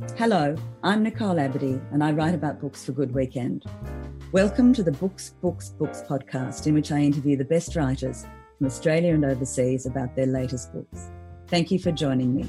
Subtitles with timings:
[0.00, 3.66] Hello, I'm Nicole Abadee, and I write about books for Good Weekend.
[4.32, 8.26] Welcome to the Books, Books, Books podcast, in which I interview the best writers
[8.56, 11.10] from Australia and overseas about their latest books.
[11.48, 12.48] Thank you for joining me.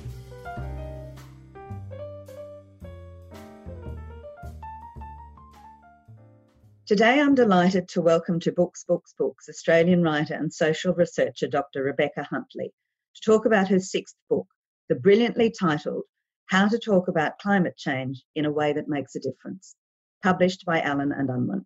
[6.85, 11.83] Today, I'm delighted to welcome to Books, Books, Books Australian writer and social researcher Dr.
[11.83, 12.71] Rebecca Huntley
[13.15, 14.47] to talk about her sixth book,
[14.87, 16.03] the brilliantly titled
[16.51, 19.73] How to Talk About Climate Change in a Way That Makes a Difference,
[20.21, 21.65] published by Allen and Unwin.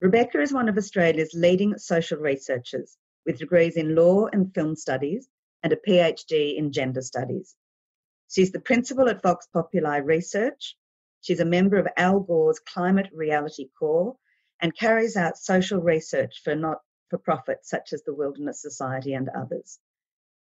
[0.00, 5.28] Rebecca is one of Australia's leading social researchers with degrees in law and film studies
[5.64, 7.56] and a PhD in gender studies.
[8.30, 10.76] She's the principal at Vox Populi Research
[11.22, 14.14] She's a member of Al Gore's Climate Reality Corps
[14.60, 16.78] and carries out social research for not
[17.10, 19.80] for profits such as the Wilderness Society and others.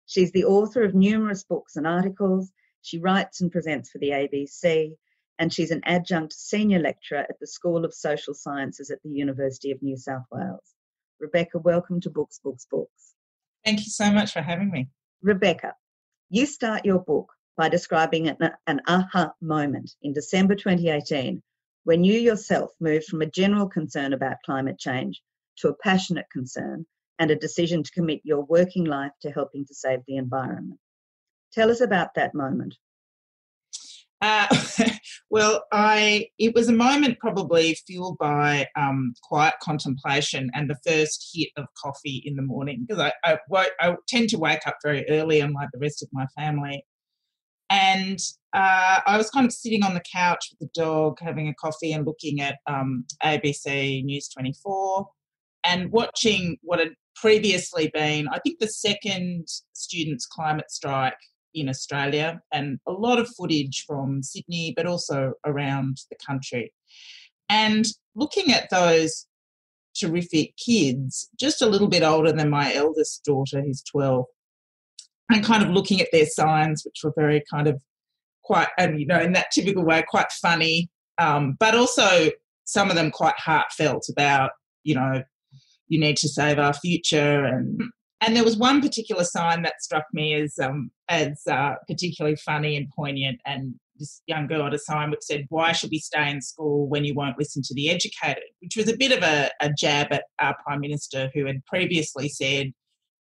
[0.08, 2.52] She's the author of numerous books and articles.
[2.86, 4.98] She writes and presents for the ABC,
[5.40, 9.72] and she's an adjunct senior lecturer at the School of Social Sciences at the University
[9.72, 10.76] of New South Wales.
[11.18, 13.16] Rebecca, welcome to Books, Books, Books.
[13.64, 14.90] Thank you so much for having me.
[15.22, 15.76] Rebecca,
[16.30, 21.42] you start your book by describing an, an aha moment in December 2018
[21.86, 25.24] when you yourself moved from a general concern about climate change
[25.60, 26.86] to a passionate concern
[27.18, 30.82] and a decision to commit your working life to helping to save the environment.
[31.54, 32.76] Tell us about that moment.
[34.24, 34.48] Uh,
[35.30, 41.30] well, I it was a moment probably fueled by um, quiet contemplation and the first
[41.34, 45.06] hit of coffee in the morning because I, I, I, tend to wake up very
[45.10, 46.86] early, unlike the rest of my family.
[47.70, 48.20] And
[48.54, 51.92] uh, I was kind of sitting on the couch with the dog, having a coffee
[51.92, 55.08] and looking at um, ABC News 24
[55.66, 61.18] and watching what had previously been, I think, the second students' climate strike
[61.54, 66.74] in Australia, and a lot of footage from Sydney, but also around the country.
[67.50, 69.28] And looking at those
[70.00, 74.26] terrific kids, just a little bit older than my eldest daughter, who's 12,
[75.32, 77.80] and kind of looking at their signs, which were very kind of
[78.44, 82.30] quite, and you know, in that typical way, quite funny, um, but also
[82.66, 84.52] some of them quite heartfelt about,
[84.84, 85.24] you know,
[85.88, 87.82] you need to save our future and
[88.26, 92.76] and there was one particular sign that struck me as um, as uh, particularly funny
[92.76, 96.30] and poignant and this young girl had a sign which said why should we stay
[96.30, 99.52] in school when you won't listen to the educated which was a bit of a,
[99.62, 102.72] a jab at our prime minister who had previously said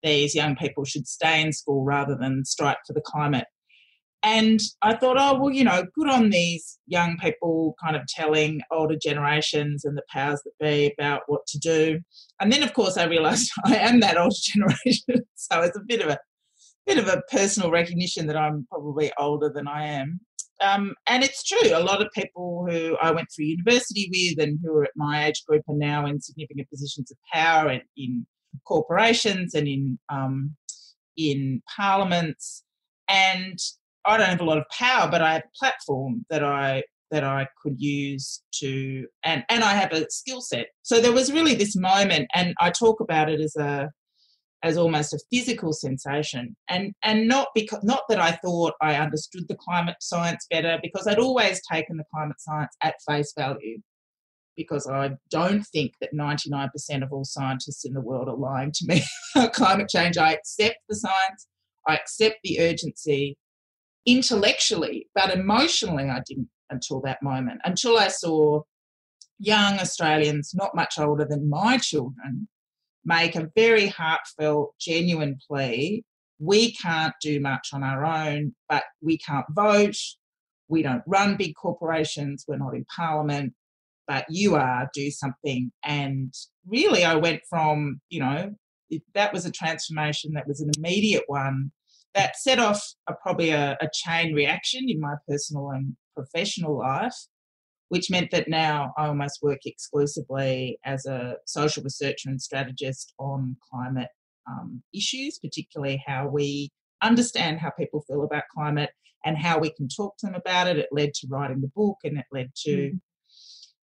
[0.04, 3.46] these young people should stay in school rather than strike for the climate.
[4.24, 8.62] And I thought, oh, well, you know, good on these young people kind of telling
[8.72, 12.00] older generations and the powers that be about what to do.
[12.40, 15.26] And then, of course, I realised I am that older generation.
[15.36, 16.20] so it's a bit of a
[16.86, 20.22] bit of a personal recognition that I'm probably older than I am.
[20.62, 24.58] Um, and it's true, a lot of people who I went through university with and
[24.64, 28.26] who are at my age group are now in significant positions of power and in
[28.66, 30.56] corporations and in um,
[31.16, 32.64] in parliaments.
[33.10, 33.60] And
[34.08, 37.24] I don't have a lot of power, but I have a platform that I that
[37.24, 40.68] I could use to and and I have a skill set.
[40.84, 43.92] So there was really this moment, and I talk about it as a
[44.64, 49.48] as almost a physical sensation and and not because not that I thought I understood
[49.48, 53.80] the climate science better because I'd always taken the climate science at face value
[54.56, 58.86] because I don't think that 99% of all scientists in the world are lying to
[58.88, 59.04] me
[59.36, 60.18] about climate change.
[60.18, 61.48] I accept the science,
[61.88, 63.38] I accept the urgency
[64.08, 68.62] intellectually, but emotionally, I didn't until that moment, until I saw
[69.40, 72.48] young Australians, not much older than my children,
[73.06, 76.04] make a very heartfelt, genuine plea.
[76.40, 79.96] We can't do much on our own, but we can't vote.
[80.68, 82.44] We don't run big corporations.
[82.48, 83.54] We're not in parliament
[84.08, 85.72] but you are, do something.
[85.84, 86.34] And
[86.66, 88.56] really, I went from, you know,
[89.14, 91.72] that was a transformation that was an immediate one
[92.18, 97.16] that set off a, probably a, a chain reaction in my personal and professional life,
[97.90, 103.56] which meant that now I almost work exclusively as a social researcher and strategist on
[103.72, 104.10] climate
[104.50, 106.72] um, issues, particularly how we
[107.04, 108.90] understand how people feel about climate
[109.24, 110.78] and how we can talk to them about it.
[110.78, 113.00] It led to writing the book and it led to mm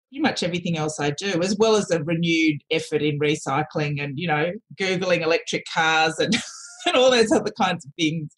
[0.08, 4.16] pretty much everything else I do, as well as a renewed effort in recycling and,
[4.16, 6.32] you know, Googling electric cars and,
[6.84, 8.36] and all those other kinds of things.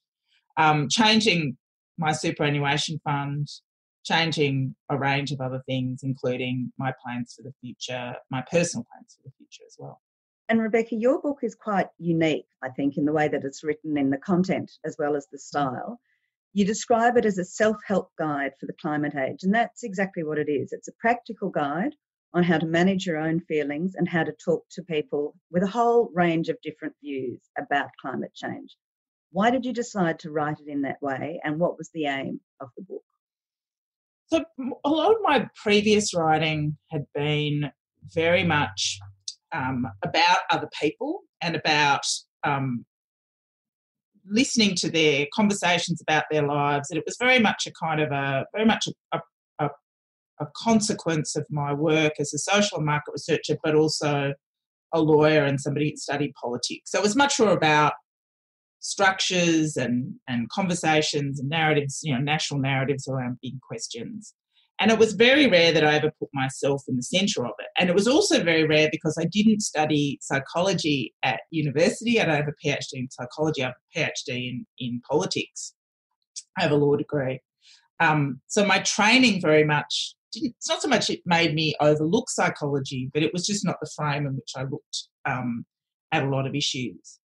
[0.56, 1.56] Um, changing
[1.98, 3.48] my superannuation fund,
[4.04, 9.16] changing a range of other things, including my plans for the future, my personal plans
[9.16, 10.00] for the future as well.
[10.48, 13.98] And Rebecca, your book is quite unique, I think, in the way that it's written
[13.98, 16.00] in the content as well as the style
[16.54, 20.24] You describe it as a self help guide for the climate age, and that's exactly
[20.24, 20.72] what it is.
[20.72, 21.94] It's a practical guide
[22.34, 25.68] on how to manage your own feelings and how to talk to people with a
[25.68, 28.76] whole range of different views about climate change.
[29.30, 32.40] Why did you decide to write it in that way, and what was the aim
[32.60, 33.02] of the book?
[34.26, 34.44] So,
[34.84, 37.70] a lot of my previous writing had been
[38.14, 38.98] very much
[39.52, 42.02] um, about other people and about
[42.44, 42.84] um,
[44.30, 46.90] listening to their conversations about their lives.
[46.90, 49.20] And it was very much a kind of a, very much a, a,
[50.40, 54.34] a consequence of my work as a social market researcher, but also
[54.94, 56.90] a lawyer and somebody who studied politics.
[56.90, 57.92] So it was much more about
[58.80, 64.34] structures and, and conversations and narratives, you know, national narratives around big questions.
[64.80, 67.66] And it was very rare that I ever put myself in the centre of it.
[67.76, 72.20] And it was also very rare because I didn't study psychology at university.
[72.20, 75.74] I don't have a PhD in psychology, I have a PhD in, in politics.
[76.56, 77.40] I have a law degree.
[78.00, 83.10] Um, so my training very much it's not so much it made me overlook psychology,
[83.12, 85.64] but it was just not the frame in which I looked um,
[86.12, 87.18] at a lot of issues.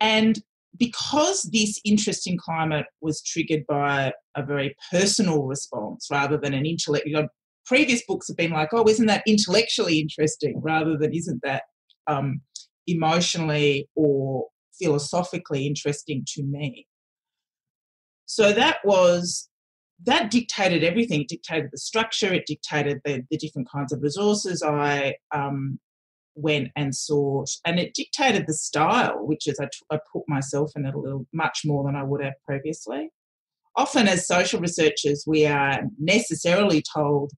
[0.00, 0.38] And
[0.78, 6.66] because this interest in climate was triggered by a very personal response rather than an
[6.66, 7.28] intellect, you know,
[7.64, 11.62] previous books have been like, oh, isn't that intellectually interesting rather than isn't that
[12.06, 12.40] um,
[12.86, 14.46] emotionally or
[14.78, 16.86] philosophically interesting to me.
[18.26, 19.48] So that was
[20.04, 21.22] that dictated everything.
[21.22, 22.32] It dictated the structure.
[22.32, 25.78] It dictated the, the different kinds of resources I um,
[26.34, 30.72] went and sought, and it dictated the style, which is I, t- I put myself
[30.76, 33.10] in it a little much more than I would have previously.
[33.76, 37.32] Often, as social researchers, we are necessarily told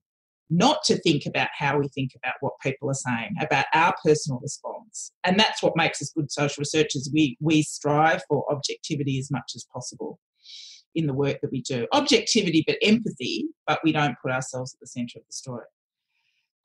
[0.49, 4.39] not to think about how we think about what people are saying, about our personal
[4.41, 5.11] response.
[5.23, 7.09] And that's what makes us good social researchers.
[7.13, 10.19] We, we strive for objectivity as much as possible
[10.95, 11.87] in the work that we do.
[11.93, 15.65] Objectivity, but empathy, but we don't put ourselves at the centre of the story.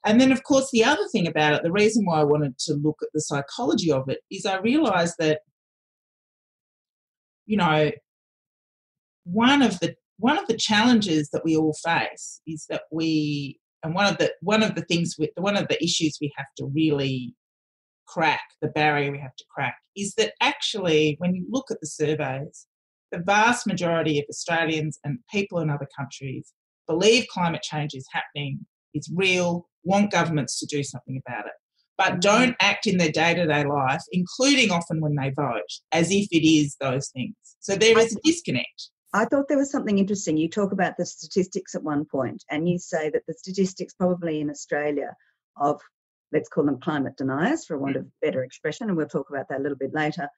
[0.07, 2.75] And then, of course, the other thing about it, the reason why I wanted to
[2.75, 5.41] look at the psychology of it is I realised that,
[7.47, 7.91] you know,
[9.25, 13.95] one of the one of the challenges that we all face is that we, and
[13.95, 16.67] one of the one of the things with one of the issues we have to
[16.67, 17.35] really
[18.07, 21.87] crack, the barrier we have to crack, is that actually, when you look at the
[21.87, 22.67] surveys,
[23.15, 26.53] the vast majority of Australians and people in other countries
[26.89, 31.53] believe climate change is happening, it's real, want governments to do something about it,
[31.97, 32.21] but mm-hmm.
[32.21, 35.63] don't act in their day to day life, including often when they vote,
[35.93, 37.37] as if it is those things.
[37.61, 38.91] So there is a disconnect.
[39.13, 40.37] I thought there was something interesting.
[40.37, 44.41] You talk about the statistics at one point, and you say that the statistics probably
[44.41, 45.15] in Australia
[45.57, 45.81] of,
[46.33, 49.61] let's call them climate deniers, for want of better expression, and we'll talk about that
[49.61, 50.29] a little bit later,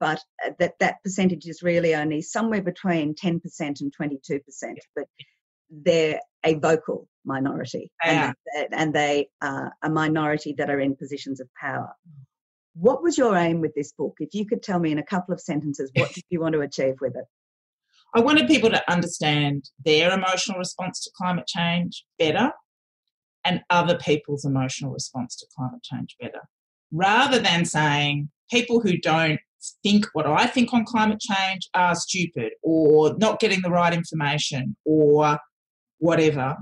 [0.00, 4.40] but uh, that that percentage is really only somewhere between 10% and 22%.
[4.94, 5.06] But
[5.70, 8.34] they're a vocal minority and,
[8.70, 11.92] and they are a minority that are in positions of power.
[12.74, 14.16] What was your aim with this book?
[14.18, 16.60] If you could tell me in a couple of sentences, what did you want to
[16.60, 17.24] achieve with it?
[18.14, 22.52] I wanted people to understand their emotional response to climate change better
[23.44, 26.42] and other people's emotional response to climate change better.
[26.92, 29.40] Rather than saying people who don't
[29.82, 34.76] think what I think on climate change are stupid or not getting the right information
[34.84, 35.38] or
[35.98, 36.56] whatever.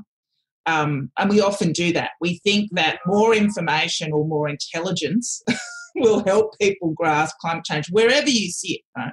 [0.66, 2.10] Um, and we often do that.
[2.20, 5.42] We think that more information or more intelligence
[5.96, 8.80] will help people grasp climate change wherever you sit.
[8.96, 9.12] Right?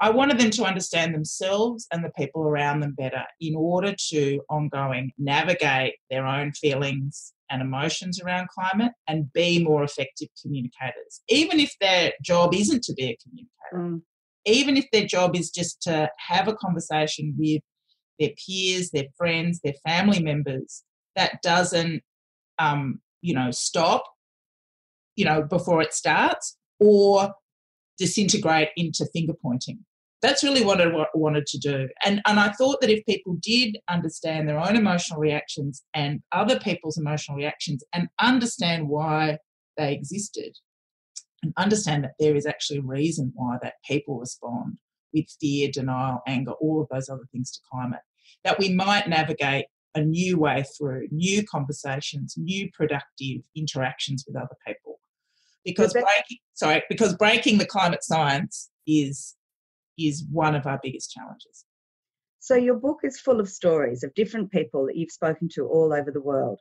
[0.00, 4.40] I wanted them to understand themselves and the people around them better in order to
[4.48, 11.60] ongoing navigate their own feelings and emotions around climate and be more effective communicators, even
[11.60, 13.74] if their job isn't to be a communicator.
[13.74, 14.02] Mm.
[14.44, 17.60] Even if their job is just to have a conversation with
[18.18, 20.84] their peers, their friends, their family members,
[21.16, 22.02] that doesn't,
[22.58, 24.04] um, you know, stop,
[25.16, 27.34] you know, before it starts or
[27.98, 29.84] disintegrate into finger pointing.
[30.20, 31.88] That's really what I wanted to do.
[32.04, 36.58] And, and I thought that if people did understand their own emotional reactions and other
[36.58, 39.38] people's emotional reactions and understand why
[39.76, 40.56] they existed,
[41.42, 44.76] and understand that there is actually a reason why that people respond
[45.14, 48.00] with fear, denial, anger, all of those other things to climate,
[48.44, 54.56] that we might navigate a new way through, new conversations, new productive interactions with other
[54.66, 55.00] people.
[55.64, 59.34] Because breaking, sorry, because breaking the climate science is
[59.98, 61.64] is one of our biggest challenges.
[62.40, 65.92] So your book is full of stories of different people that you've spoken to all
[65.92, 66.60] over the world.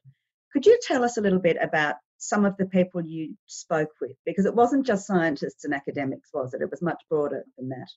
[0.52, 4.14] Could you tell us a little bit about some of the people you spoke with?
[4.26, 6.62] Because it wasn't just scientists and academics, was it?
[6.62, 7.88] It was much broader than that.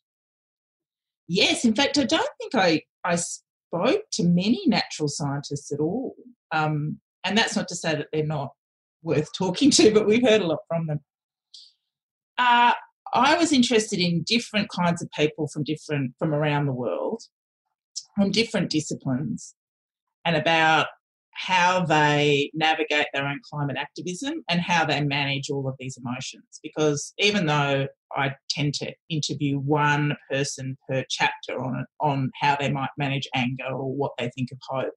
[1.27, 6.15] yes, in fact, I don't think I, I spoke to many natural scientists at all.
[6.53, 8.51] Um, and that's not to say that they're not
[9.03, 11.01] worth talking to, but we've heard a lot from them.
[12.37, 12.73] Uh,
[13.15, 17.23] I was interested in different kinds of people from different from around the world,
[18.17, 19.55] from different disciplines,
[20.25, 20.87] and about
[21.33, 26.61] how they navigate their own climate activism and how they manage all of these emotions.
[26.63, 32.71] Because even though I tend to interview one person per chapter on on how they
[32.71, 34.93] might manage anger or what they think of hope,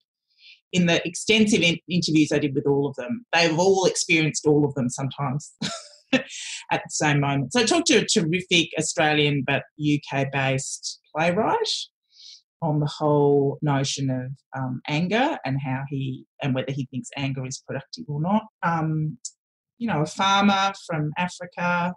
[0.72, 4.66] in the extensive in- interviews I did with all of them, they've all experienced all
[4.66, 5.54] of them sometimes.
[6.72, 7.54] at the same moment.
[7.54, 11.70] So I talked to a terrific Australian but UK based playwright
[12.62, 17.46] on the whole notion of um, anger and how he and whether he thinks anger
[17.46, 18.44] is productive or not.
[18.64, 19.18] Um,
[19.78, 21.94] you know, a farmer from Africa,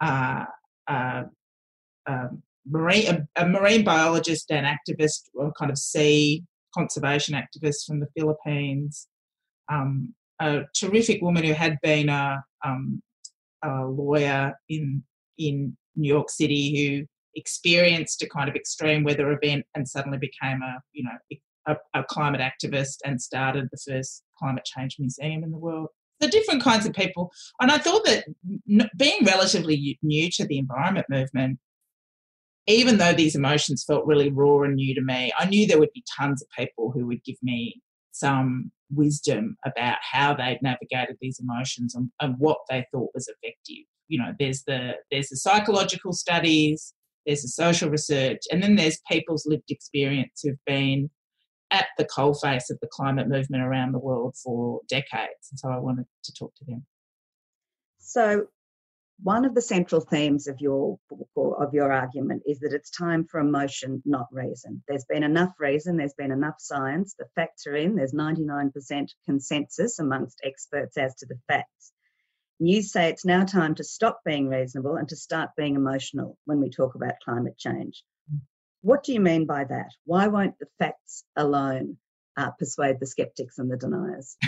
[0.00, 0.44] uh,
[0.88, 1.24] uh,
[2.06, 2.28] uh,
[2.66, 6.42] marine, a, a, marine biologist and activist, or kind of sea
[6.74, 9.08] conservation activist from the Philippines,
[9.70, 13.02] um, a terrific woman who had been a, um,
[13.62, 15.02] a lawyer in
[15.38, 20.60] in New York City who experienced a kind of extreme weather event and suddenly became
[20.62, 25.50] a you know a, a, climate activist and started the first climate change museum in
[25.50, 25.88] the world.
[26.18, 27.30] The different kinds of people.
[27.60, 28.24] And i thought that
[28.96, 31.58] being relatively new to the environment movement
[32.66, 35.92] even though these emotions felt really raw and new to me i knew there would
[35.94, 37.80] be tons of people who would give me
[38.18, 43.84] some wisdom about how they'd navigated these emotions and, and what they thought was effective
[44.08, 46.94] you know there's the there's the psychological studies
[47.28, 51.10] there's the social research, and then there's people's lived experience who've been
[51.70, 55.50] at the coalface of the climate movement around the world for decades.
[55.50, 56.86] And so I wanted to talk to them.
[57.98, 58.46] So,
[59.22, 62.90] one of the central themes of your book or of your argument is that it's
[62.90, 64.82] time for emotion, not reason.
[64.86, 69.98] There's been enough reason, there's been enough science, the facts are in, there's 99% consensus
[69.98, 71.92] amongst experts as to the facts.
[72.60, 76.60] You say it's now time to stop being reasonable and to start being emotional when
[76.60, 78.04] we talk about climate change.
[78.82, 79.90] What do you mean by that?
[80.04, 81.96] Why won't the facts alone
[82.36, 84.36] uh, persuade the skeptics and the deniers?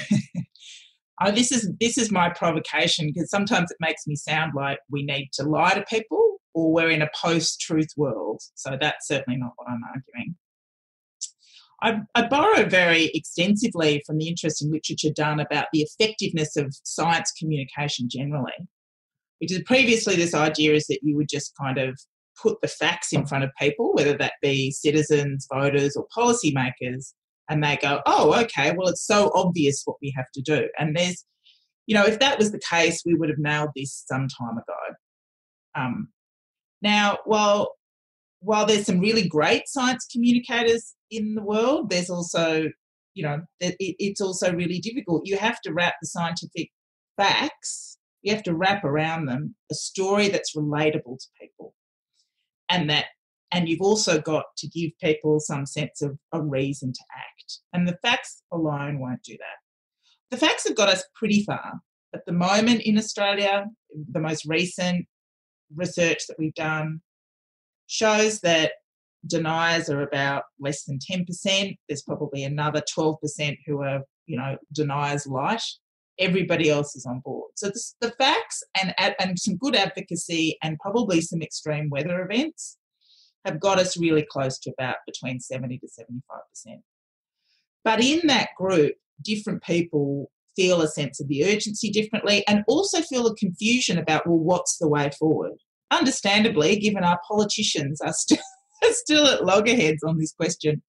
[1.21, 5.03] oh, this is this is my provocation because sometimes it makes me sound like we
[5.03, 8.41] need to lie to people or we're in a post-truth world.
[8.55, 10.37] So that's certainly not what I'm arguing.
[11.83, 17.33] I, I borrow very extensively from the interesting literature done about the effectiveness of science
[17.39, 18.69] communication generally,
[19.39, 21.99] which is previously this idea is that you would just kind of
[22.41, 27.15] put the facts in front of people, whether that be citizens, voters, or policymakers,
[27.51, 30.69] and they go, oh, okay, well, it's so obvious what we have to do.
[30.79, 31.25] And there's,
[31.87, 34.95] you know, if that was the case, we would have nailed this some time ago.
[35.75, 36.09] Um,
[36.81, 37.75] now, while
[38.43, 42.71] while there's some really great science communicators in the world, there's also,
[43.13, 45.27] you know, it, it's also really difficult.
[45.27, 46.71] You have to wrap the scientific
[47.19, 51.75] facts, you have to wrap around them a story that's relatable to people.
[52.71, 53.07] And that
[53.53, 57.59] and you've also got to give people some sense of a reason to act.
[57.73, 60.31] And the facts alone won't do that.
[60.31, 61.81] The facts have got us pretty far.
[62.15, 63.67] At the moment in Australia,
[64.13, 65.07] the most recent
[65.75, 67.01] research that we've done
[67.87, 68.73] shows that
[69.27, 71.77] deniers are about less than 10%.
[71.89, 75.63] There's probably another 12% who are, you know, deniers light.
[76.19, 77.51] Everybody else is on board.
[77.57, 82.77] So the facts and, and some good advocacy and probably some extreme weather events
[83.45, 86.81] have got us really close to about between 70 to 75%.
[87.85, 93.01] But in that group, different people feel a sense of the urgency differently and also
[93.01, 95.57] feel a confusion about, well, what's the way forward?
[95.91, 98.39] understandably, given our politicians are still,
[98.91, 100.83] still at loggerheads on this question.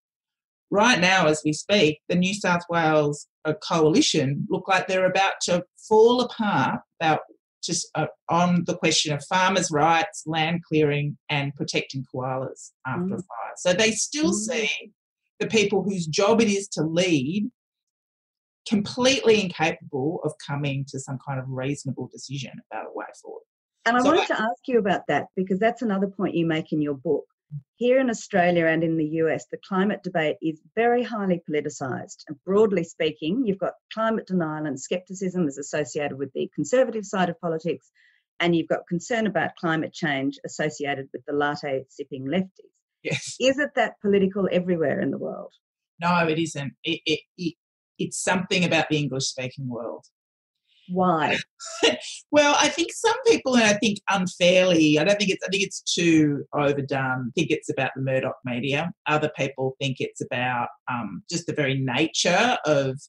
[0.70, 5.34] Right now, as we speak, the New South Wales uh, coalition look like they're about
[5.44, 7.22] to fall apart about
[7.64, 13.14] just uh, on the question of farmers' rights, land clearing, and protecting koalas after mm.
[13.14, 13.56] a fire.
[13.58, 14.36] So they still mm.
[14.36, 14.92] see
[15.40, 17.50] the people whose job it is to lead
[18.68, 23.42] completely incapable of coming to some kind of reasonable decision about a way forward.
[23.86, 26.46] And I so wanted I, to ask you about that because that's another point you
[26.46, 27.26] make in your book.
[27.76, 32.24] Here in Australia and in the US, the climate debate is very highly politicised.
[32.28, 37.30] And broadly speaking, you've got climate denial and scepticism is associated with the conservative side
[37.30, 37.90] of politics,
[38.40, 42.72] and you've got concern about climate change associated with the latte sipping lefties.
[43.04, 43.36] Yes.
[43.40, 45.54] Is it that political everywhere in the world?
[46.00, 46.74] No, it isn't.
[46.84, 47.56] It, it, it,
[47.98, 50.06] it's something about the English speaking world.
[50.92, 51.38] Why?
[52.32, 55.64] well, I think some people, and I think unfairly, I don't think it's, I think
[55.64, 57.30] it's too overdone.
[57.30, 58.92] I think it's about the Murdoch media.
[59.08, 63.00] Other people think it's about um, just the very nature of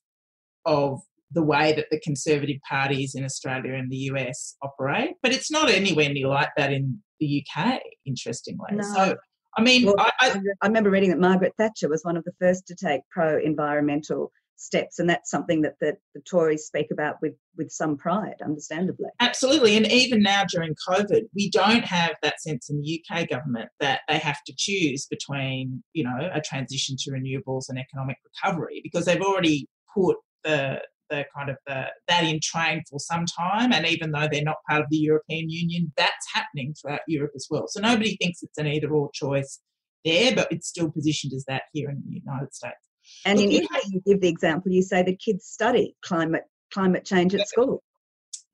[0.64, 1.00] of
[1.32, 5.14] the way that the conservative parties in Australia and the US operate.
[5.22, 8.68] But it's not anywhere near like that in the UK, interestingly.
[8.72, 8.82] No.
[8.82, 9.16] So,
[9.56, 12.32] I mean, well, I, I, I remember reading that Margaret Thatcher was one of the
[12.40, 14.30] first to take pro environmental
[14.62, 19.08] steps and that's something that the, the tories speak about with with some pride understandably.
[19.20, 23.68] Absolutely and even now during covid we don't have that sense in the uk government
[23.80, 28.80] that they have to choose between you know a transition to renewables and economic recovery
[28.82, 33.72] because they've already put the the kind of the, that in train for some time
[33.72, 37.46] and even though they're not part of the european union that's happening throughout europe as
[37.50, 37.64] well.
[37.68, 39.60] So nobody thinks it's an either or choice
[40.04, 42.91] there but it's still positioned as that here in the united states
[43.24, 47.34] and in Italy, you give the example, you say the kids study climate climate change
[47.34, 47.82] at school.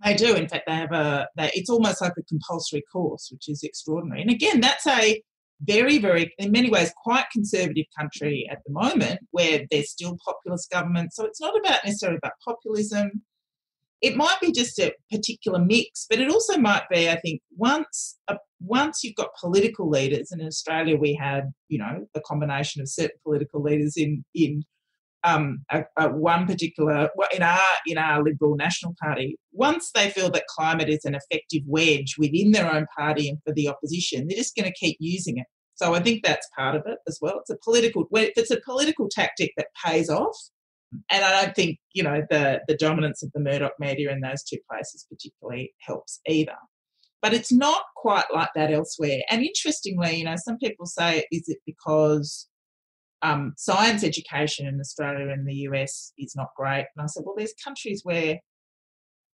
[0.05, 0.35] They do.
[0.35, 1.29] In fact, they have a.
[1.37, 4.23] They, it's almost like a compulsory course, which is extraordinary.
[4.23, 5.23] And again, that's a
[5.61, 10.71] very, very, in many ways, quite conservative country at the moment, where there's still populist
[10.71, 11.13] government.
[11.13, 13.23] So it's not about necessarily about populism
[14.01, 18.19] it might be just a particular mix, but it also might be, I think, once
[18.29, 22.83] a, once you've got political leaders, and in Australia we had, you know, a combination
[22.83, 24.65] of certain political leaders in in
[25.25, 29.39] um, a, a one particular in our in our Liberal National Party.
[29.53, 33.53] Once they feel that climate is an effective wedge within their own party and for
[33.53, 35.47] the opposition, they're just going to keep using it.
[35.75, 37.39] So I think that's part of it as well.
[37.41, 38.07] It's a political.
[38.13, 40.37] It's a political tactic that pays off,
[41.11, 44.43] and I don't think you know the the dominance of the Murdoch media in those
[44.43, 46.57] two places particularly helps either.
[47.21, 49.21] But it's not quite like that elsewhere.
[49.29, 52.49] And interestingly, you know, some people say, is it because
[53.23, 56.87] um, science education in Australia and the US is not great?
[56.97, 58.39] And I said, well, there's countries where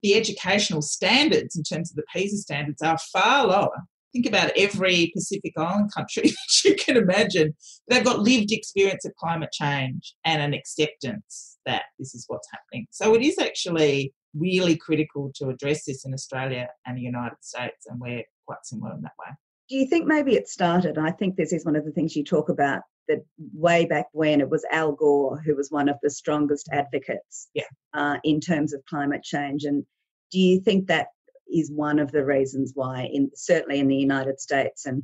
[0.04, 3.84] the educational standards in terms of the PISA standards are far lower
[4.14, 7.56] think about every Pacific Island country that you can imagine.
[7.88, 12.88] They've got lived experience of climate change and an acceptance that this is what's happening.
[12.92, 17.86] So it is actually really critical to address this in Australia and the United States,
[17.88, 19.34] and we're quite similar in that way.
[19.70, 20.98] Do you think maybe it started?
[20.98, 24.40] I think this is one of the things you talk about that way back when
[24.40, 27.64] it was Al Gore who was one of the strongest advocates yeah.
[27.94, 29.64] uh, in terms of climate change.
[29.64, 29.86] And
[30.32, 31.08] do you think that
[31.52, 35.04] is one of the reasons why, in certainly in the United States and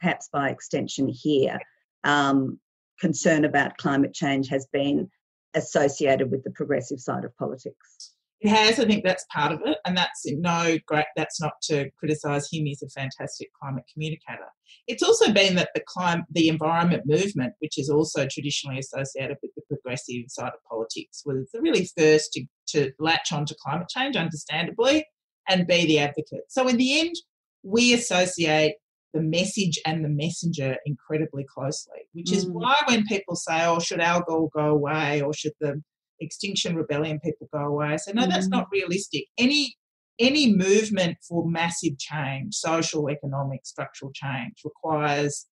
[0.00, 1.58] perhaps by extension here,
[2.04, 2.58] um,
[3.00, 5.10] concern about climate change has been
[5.54, 8.12] associated with the progressive side of politics.
[8.40, 8.78] It has.
[8.78, 11.06] I think that's part of it, and that's no great.
[11.16, 12.66] That's not to criticise him.
[12.66, 14.48] He's a fantastic climate communicator.
[14.86, 19.52] It's also been that the climate, the environment movement, which is also traditionally associated with
[19.56, 24.16] the progressive side of politics, was the really first to, to latch onto climate change,
[24.16, 25.06] understandably,
[25.48, 26.44] and be the advocate.
[26.48, 27.14] So in the end,
[27.62, 28.74] we associate
[29.14, 32.52] the message and the messenger incredibly closely, which is mm.
[32.52, 35.82] why when people say, oh, should Al Gore go away or should the
[36.20, 38.30] Extinction Rebellion people go away, I say, no, mm.
[38.30, 39.24] that's not realistic.
[39.38, 39.76] Any
[40.18, 45.46] any movement for massive change, social, economic, structural change, requires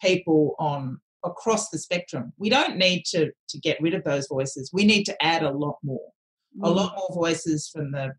[0.00, 2.32] people on across the spectrum.
[2.36, 4.70] We don't need to, to get rid of those voices.
[4.72, 6.10] We need to add a lot more
[6.62, 6.74] a mm.
[6.74, 8.12] lot more voices from the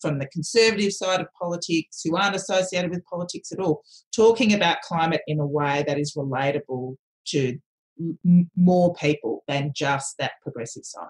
[0.00, 3.82] from the conservative side of politics who aren't associated with politics at all,
[4.14, 6.96] talking about climate in a way that is relatable
[7.28, 7.56] to
[7.98, 11.08] m- more people than just that progressive side.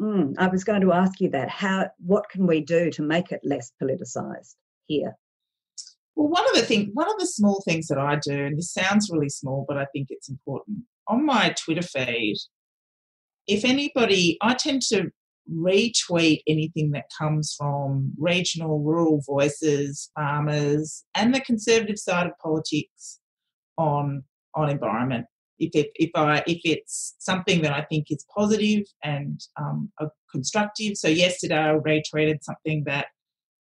[0.00, 1.48] Mm, I was going to ask you that.
[1.48, 1.88] How?
[1.98, 4.54] What can we do to make it less politicised
[4.86, 5.16] here?
[6.14, 8.72] Well, one of the things, one of the small things that I do, and this
[8.72, 10.78] sounds really small, but I think it's important.
[11.08, 12.36] On my Twitter feed,
[13.46, 15.10] if anybody, I tend to
[15.52, 23.20] retweet anything that comes from regional rural voices, farmers, and the conservative side of politics
[23.78, 25.26] on on environment.
[25.58, 29.90] If it, if I if it's something that I think is positive and um,
[30.30, 30.96] constructive.
[30.96, 33.06] So yesterday I retweeted something that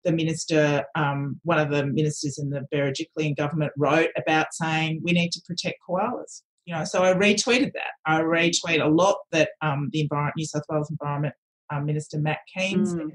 [0.03, 5.11] the minister, um, one of the ministers in the Berejiklian government, wrote about saying we
[5.11, 6.41] need to protect koalas.
[6.65, 7.93] You know, so I retweeted that.
[8.05, 11.33] I retweet a lot that um, the environment, New South Wales Environment
[11.73, 13.09] um, Minister Matt Kean mm.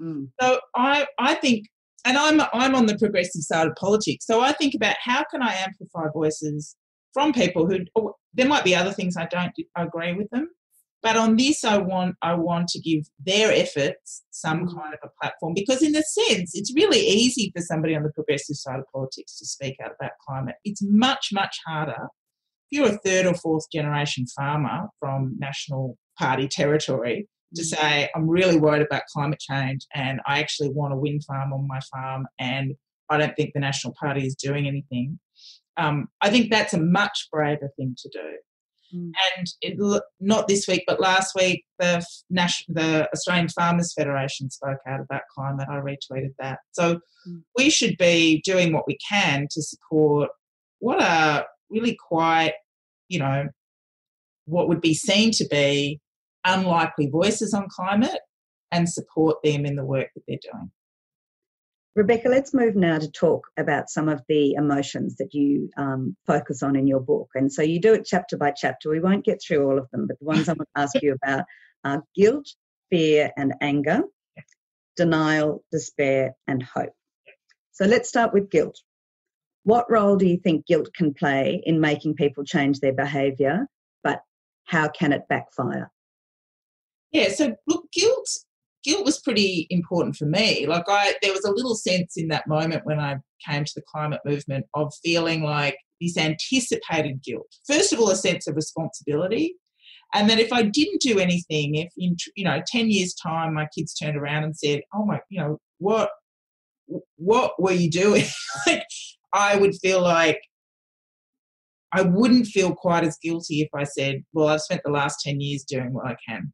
[0.00, 0.28] mm.
[0.40, 1.66] So I, I think,
[2.04, 5.42] and I'm, I'm on the progressive side of politics, so I think about how can
[5.42, 6.76] I amplify voices
[7.12, 10.48] from people who, oh, there might be other things I don't agree with them,
[11.02, 14.74] but on this I want, I want to give their efforts some mm.
[14.74, 18.12] kind of a platform because in a sense, it's really easy for somebody on the
[18.12, 20.56] progressive side of politics to speak out about climate.
[20.64, 22.08] It's much, much harder
[22.70, 28.28] if you're a third or fourth generation farmer from National Party territory to say, I'm
[28.28, 32.26] really worried about climate change and I actually want a wind farm on my farm
[32.38, 32.74] and
[33.08, 35.18] I don't think the National Party is doing anything.
[35.80, 38.96] Um, I think that's a much braver thing to do.
[38.96, 39.12] Mm.
[39.36, 44.78] And it, not this week, but last week, the National, the Australian Farmers Federation spoke
[44.86, 45.68] out about climate.
[45.70, 46.58] I retweeted that.
[46.72, 47.42] So mm.
[47.56, 50.30] we should be doing what we can to support
[50.80, 52.54] what are really quite,
[53.08, 53.48] you know,
[54.44, 56.00] what would be seen to be
[56.44, 58.20] unlikely voices on climate
[58.72, 60.70] and support them in the work that they're doing.
[61.96, 66.62] Rebecca, let's move now to talk about some of the emotions that you um, focus
[66.62, 67.28] on in your book.
[67.34, 68.90] And so you do it chapter by chapter.
[68.90, 71.16] We won't get through all of them, but the ones I want to ask you
[71.20, 71.44] about
[71.84, 72.46] are guilt,
[72.90, 74.02] fear, and anger,
[74.96, 76.92] denial, despair, and hope.
[77.72, 78.78] So let's start with guilt.
[79.64, 83.66] What role do you think guilt can play in making people change their behaviour,
[84.04, 84.22] but
[84.64, 85.90] how can it backfire?
[87.10, 88.28] Yeah, so look, guilt
[88.84, 90.66] guilt was pretty important for me.
[90.66, 93.16] Like I, there was a little sense in that moment when I
[93.46, 97.46] came to the climate movement of feeling like this anticipated guilt.
[97.66, 99.56] First of all, a sense of responsibility,
[100.14, 103.68] and that if I didn't do anything, if in you know ten years' time my
[103.76, 106.10] kids turned around and said, "Oh my, you know what,
[107.16, 108.24] what were you doing?"
[108.66, 108.84] like
[109.32, 110.40] I would feel like
[111.92, 115.40] I wouldn't feel quite as guilty if I said, "Well, I've spent the last ten
[115.40, 116.52] years doing what I can."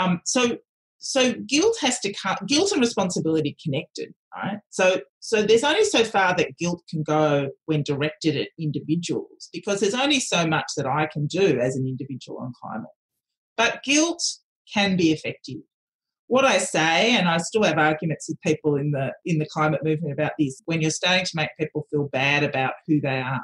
[0.00, 0.58] Um, so
[0.98, 4.58] so guilt has to come guilt and responsibility connected right?
[4.70, 9.80] So so there's only so far that guilt can go when directed at individuals because
[9.80, 12.90] there's only so much that i can do as an individual on climate.
[13.56, 14.22] But guilt
[14.72, 15.62] can be effective.
[16.26, 19.82] What i say and i still have arguments with people in the in the climate
[19.82, 23.40] movement about this when you're starting to make people feel bad about who they are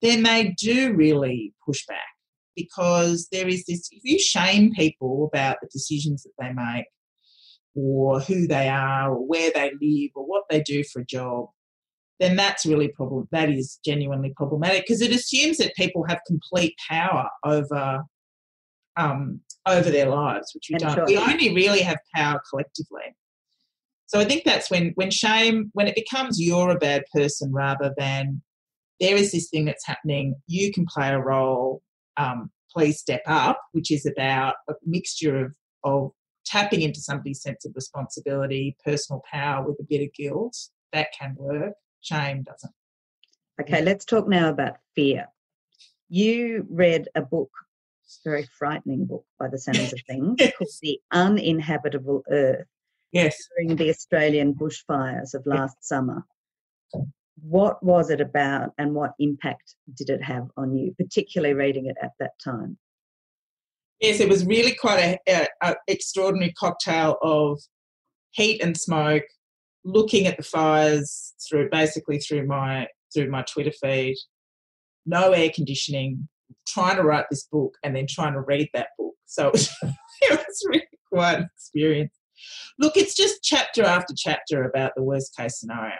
[0.00, 2.11] then they do really push back
[2.56, 6.86] because there is this if you shame people about the decisions that they make
[7.74, 11.46] or who they are or where they live or what they do for a job
[12.20, 16.74] then that's really problem that is genuinely problematic because it assumes that people have complete
[16.88, 18.02] power over
[18.96, 21.06] um, over their lives which we don't.
[21.06, 23.16] We only really have power collectively.
[24.06, 27.94] So i think that's when when shame when it becomes you're a bad person rather
[27.96, 28.42] than
[29.00, 31.82] there is this thing that's happening you can play a role
[32.16, 36.10] um, Please Step Up, which is about a mixture of, of
[36.44, 40.56] tapping into somebody's sense of responsibility, personal power with a bit of guilt.
[40.92, 41.74] That can work.
[42.00, 42.72] Shame doesn't.
[43.60, 45.26] Okay, let's talk now about fear.
[46.08, 47.50] You read a book,
[48.26, 52.66] a very frightening book by the sounds of things, called The Uninhabitable Earth.
[53.12, 53.36] Yes.
[53.56, 56.24] During the Australian bushfires of last summer
[57.40, 61.96] what was it about and what impact did it have on you, particularly reading it
[62.02, 62.78] at that time?
[64.00, 67.60] Yes, it was really quite a, a, extraordinary cocktail of
[68.32, 69.24] heat and smoke,
[69.84, 74.16] looking at the fires through basically through my through my Twitter feed,
[75.06, 76.28] no air conditioning,
[76.66, 79.14] trying to write this book and then trying to read that book.
[79.26, 79.70] So it was,
[80.22, 82.14] it was really quite an experience.
[82.78, 85.94] Look, it's just chapter after chapter about the worst case scenario.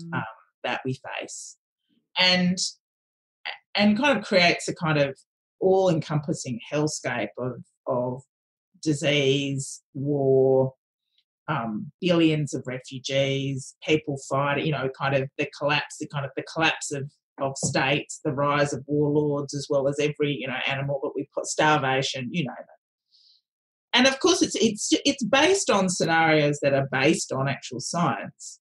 [0.00, 0.16] Mm.
[0.16, 0.24] Um,
[0.64, 1.56] that we face.
[2.18, 2.58] And
[3.74, 5.16] and kind of creates a kind of
[5.60, 8.22] all encompassing hellscape of of
[8.82, 10.74] disease war
[11.48, 16.30] um, billions of refugees people fighting you know kind of the collapse the kind of
[16.36, 20.58] the collapse of of states the rise of warlords as well as every you know
[20.66, 22.52] animal that we put starvation you know.
[23.94, 28.60] And of course it's it's it's based on scenarios that are based on actual science.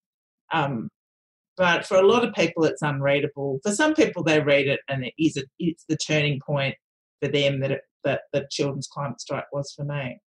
[0.54, 0.90] Um,
[1.58, 3.60] but for a lot of people it's unreadable.
[3.63, 6.76] For some people they read it and it is a, it's the turning point
[7.22, 10.20] for them that it, that the children's climate strike was for me.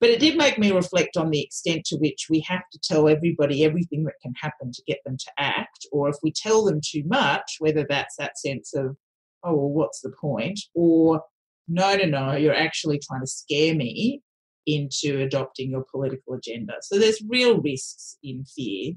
[0.00, 3.08] But it did make me reflect on the extent to which we have to tell
[3.08, 6.80] everybody everything that can happen to get them to act, or if we tell them
[6.84, 8.96] too much, whether that's that sense of,
[9.44, 10.58] oh, well, what's the point?
[10.74, 11.22] Or,
[11.68, 14.22] no, no, no, you're actually trying to scare me
[14.66, 16.74] into adopting your political agenda.
[16.82, 18.94] So there's real risks in fear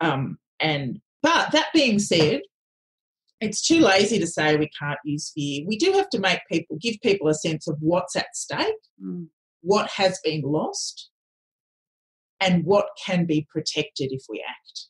[0.00, 2.40] um, and but that being said,
[3.40, 5.64] it's too lazy to say we can't use fear.
[5.66, 9.26] We do have to make people give people a sense of what's at stake, mm.
[9.60, 11.10] what has been lost,
[12.40, 14.86] and what can be protected if we act.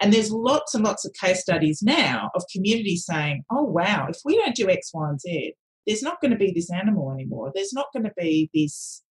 [0.00, 4.16] And there's lots and lots of case studies now of communities saying, oh, wow, if
[4.24, 5.52] we don't do X, Y, and Z,
[5.86, 7.52] there's not going to be this animal anymore.
[7.54, 9.02] There's not going to be this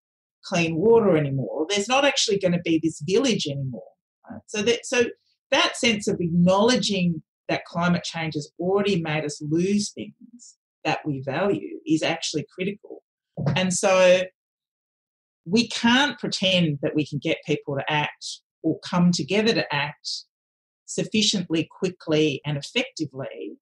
[0.44, 1.68] clean water anymore.
[1.70, 3.84] There's not actually going to be this village anymore.
[4.48, 5.06] So that so
[5.52, 11.22] that sense of acknowledging that climate change has already made us lose things that we
[11.22, 13.04] value is actually critical.
[13.56, 14.24] And so
[15.46, 20.26] we can't pretend that we can get people to act or come together to act
[20.86, 23.58] sufficiently quickly and effectively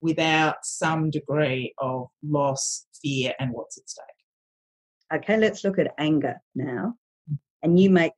[0.00, 4.04] without some degree of loss, fear, and what's at stake.
[5.14, 6.94] Okay, let's look at anger now.
[7.30, 7.38] Mm.
[7.62, 8.12] And you make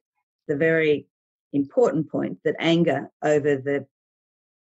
[0.48, 1.06] the very
[1.54, 3.86] important point that anger over the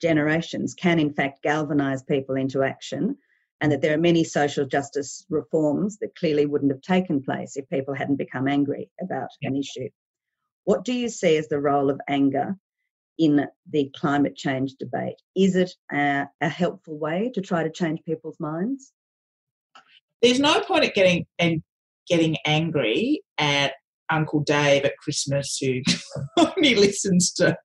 [0.02, 3.18] generations can, in fact, galvanize people into action,
[3.62, 7.68] and that there are many social justice reforms that clearly wouldn't have taken place if
[7.70, 9.90] people hadn't become angry about an issue.
[10.66, 12.56] What do you see as the role of anger
[13.18, 15.16] in the climate change debate?
[15.36, 18.92] Is it a, a helpful way to try to change people's minds?
[20.22, 21.64] There's no point at getting and
[22.08, 23.74] getting angry at
[24.10, 25.82] Uncle Dave at Christmas who
[26.38, 27.58] only listens to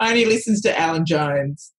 [0.00, 1.72] only listens to Alan Jones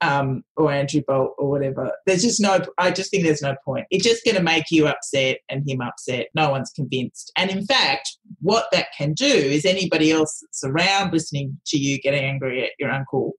[0.00, 1.92] um, or Andrew Bolt or whatever.
[2.06, 2.60] There's just no.
[2.78, 3.86] I just think there's no point.
[3.90, 6.28] It's just going to make you upset and him upset.
[6.34, 7.32] No one's convinced.
[7.36, 8.08] And in fact,
[8.40, 12.72] what that can do is anybody else that's around listening to you getting angry at
[12.78, 13.32] your uncle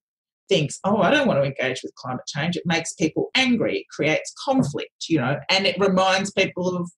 [0.49, 2.57] thinks, oh, I don't want to engage with climate change.
[2.57, 3.79] It makes people angry.
[3.79, 6.89] It creates conflict, you know, and it reminds people of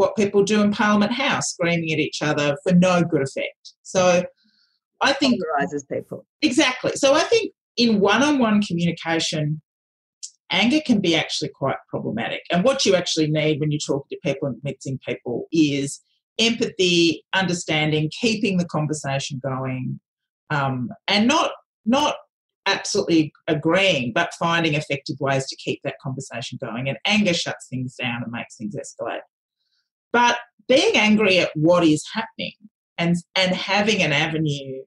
[0.00, 3.74] what people do in Parliament House, screaming at each other for no good effect.
[3.82, 4.24] So
[5.02, 6.26] I think polarizes people.
[6.40, 6.92] Exactly.
[6.94, 9.60] So I think in one-on-one communication,
[10.50, 12.40] anger can be actually quite problematic.
[12.50, 16.00] And what you actually need when you're talking to people and meeting people is
[16.38, 20.00] empathy, understanding, keeping the conversation going,
[20.48, 21.50] um, and not
[21.84, 22.14] not
[22.64, 26.88] absolutely agreeing, but finding effective ways to keep that conversation going.
[26.88, 29.20] And anger shuts things down and makes things escalate.
[30.12, 32.52] But being angry at what is happening
[32.98, 34.82] and, and having an avenue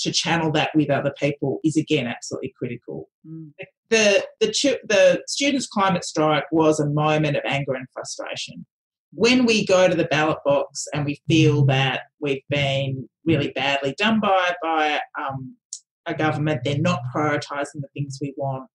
[0.00, 3.08] to channel that with other people is again absolutely critical.
[3.26, 3.52] Mm.
[3.90, 8.64] The, the, the students' climate strike was a moment of anger and frustration.
[9.12, 13.94] When we go to the ballot box and we feel that we've been really badly
[13.96, 15.56] done by by um,
[16.04, 18.68] a government, they're not prioritising the things we want,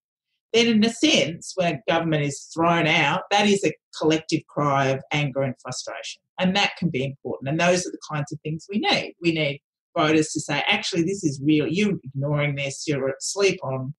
[0.54, 5.02] then in a sense, when government is thrown out, that is a collective cry of
[5.12, 6.22] anger and frustration.
[6.38, 7.48] And that can be important.
[7.48, 9.14] And those are the kinds of things we need.
[9.20, 9.60] We need
[9.96, 11.66] voters to say, actually, this is real.
[11.66, 12.84] You're ignoring this.
[12.86, 13.94] You're asleep on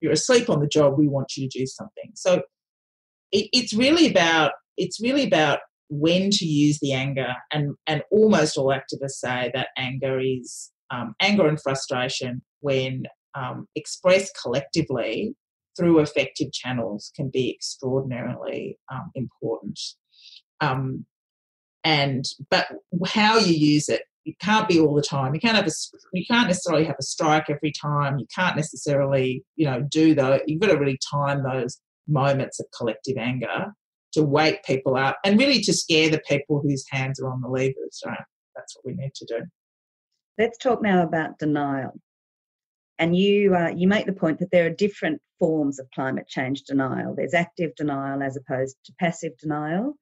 [0.00, 0.98] you're asleep on the job.
[0.98, 2.10] We want you to do something.
[2.14, 2.42] So
[3.32, 7.34] it, it's really about it's really about when to use the anger.
[7.50, 13.66] And and almost all activists say that anger is um, anger and frustration when um,
[13.74, 15.34] expressed collectively
[15.76, 19.78] through effective channels can be extraordinarily um, important.
[20.60, 21.06] Um,
[21.82, 22.66] and but
[23.06, 25.34] how you use it, it can't be all the time.
[25.34, 25.70] You can't have a
[26.12, 28.18] you can't necessarily have a strike every time.
[28.18, 30.40] You can't necessarily you know do though.
[30.46, 33.72] You've got to really time those moments of collective anger
[34.12, 37.48] to wake people up and really to scare the people whose hands are on the
[37.48, 38.00] levers.
[38.06, 38.18] Right,
[38.56, 39.42] that's what we need to do.
[40.38, 41.92] Let's talk now about denial.
[42.98, 46.62] And you uh, you make the point that there are different forms of climate change
[46.62, 47.14] denial.
[47.16, 49.94] There's active denial as opposed to passive denial.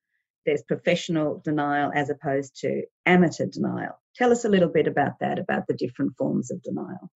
[0.45, 3.99] There's professional denial as opposed to amateur denial.
[4.17, 7.11] Tell us a little bit about that, about the different forms of denial.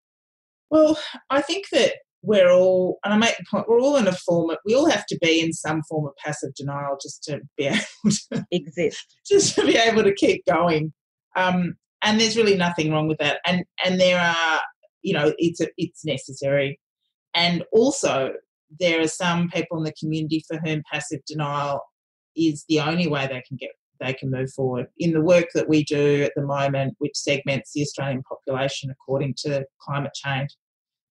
[0.71, 4.12] Well, I think that we're all, and I make the point, we're all in a
[4.12, 7.41] form of, we all have to be in some form of passive denial just to
[7.57, 7.83] be able
[8.33, 10.93] to exist, just to be able to keep going.
[11.37, 13.41] Um, and there's really nothing wrong with that.
[13.47, 14.61] And and there are
[15.07, 16.81] you know it's a, it's necessary.
[17.35, 18.33] And also
[18.81, 21.81] there are some people in the community for whom passive denial
[22.37, 24.87] is the only way they can get they can move forward.
[24.99, 29.35] In the work that we do at the moment which segments the australian population according
[29.45, 30.51] to climate change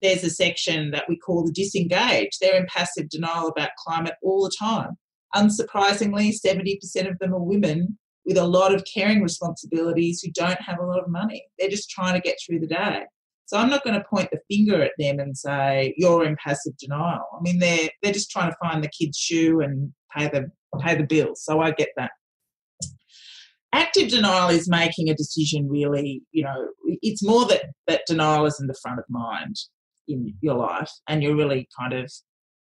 [0.01, 4.43] there's a section that we call the disengaged they're in passive denial about climate all
[4.43, 4.91] the time.
[5.35, 10.79] Unsurprisingly 70% of them are women with a lot of caring responsibilities who don't have
[10.79, 11.43] a lot of money.
[11.57, 13.03] They're just trying to get through the day
[13.49, 16.77] so I'm not going to point the finger at them and say you're in passive
[16.77, 17.25] denial.
[17.35, 20.93] I mean, they're they're just trying to find the kid's shoe and pay the pay
[20.93, 21.43] the bills.
[21.43, 22.11] So I get that.
[23.73, 25.67] Active denial is making a decision.
[25.67, 26.67] Really, you know,
[27.01, 29.55] it's more that that denial is in the front of mind
[30.07, 32.11] in your life, and you're really kind of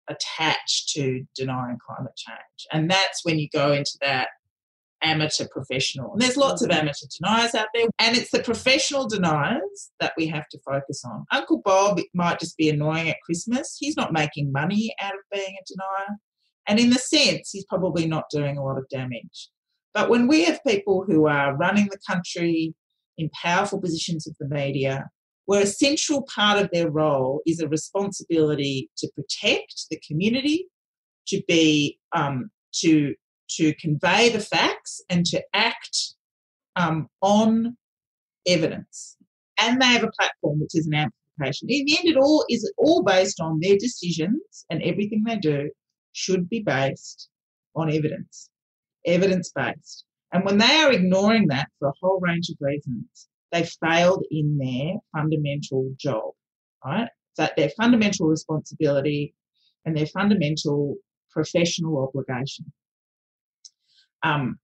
[0.09, 4.29] attached to denying climate change, and that's when you go into that
[5.03, 6.13] amateur professional.
[6.13, 10.27] And there's lots of amateur deniers out there, and it's the professional deniers that we
[10.27, 11.25] have to focus on.
[11.33, 13.77] Uncle Bob might just be annoying at Christmas.
[13.79, 16.19] He's not making money out of being a denier.
[16.67, 19.51] And in the sense, he's probably not doing a lot of damage.
[19.95, 22.75] But when we have people who are running the country
[23.17, 25.09] in powerful positions of the media,
[25.47, 30.67] where a central part of their role is a responsibility to protect the community,
[31.27, 33.15] to be um, to
[33.57, 36.15] to convey the facts and to act
[36.77, 37.77] um, on
[38.47, 39.17] evidence.
[39.59, 41.69] And they have a platform which is an amplification.
[41.71, 45.71] In the end, it all is all based on their decisions, and everything they do
[46.13, 47.29] should be based
[47.75, 48.51] on evidence,
[49.07, 50.05] evidence based.
[50.33, 54.59] And when they are ignoring that for a whole range of reasons, they failed in
[54.59, 56.33] their fundamental job,
[56.85, 57.09] right?
[57.37, 59.35] That their fundamental responsibility
[59.85, 60.97] and their fundamental
[61.31, 62.71] professional obligation.
[64.23, 64.59] Um,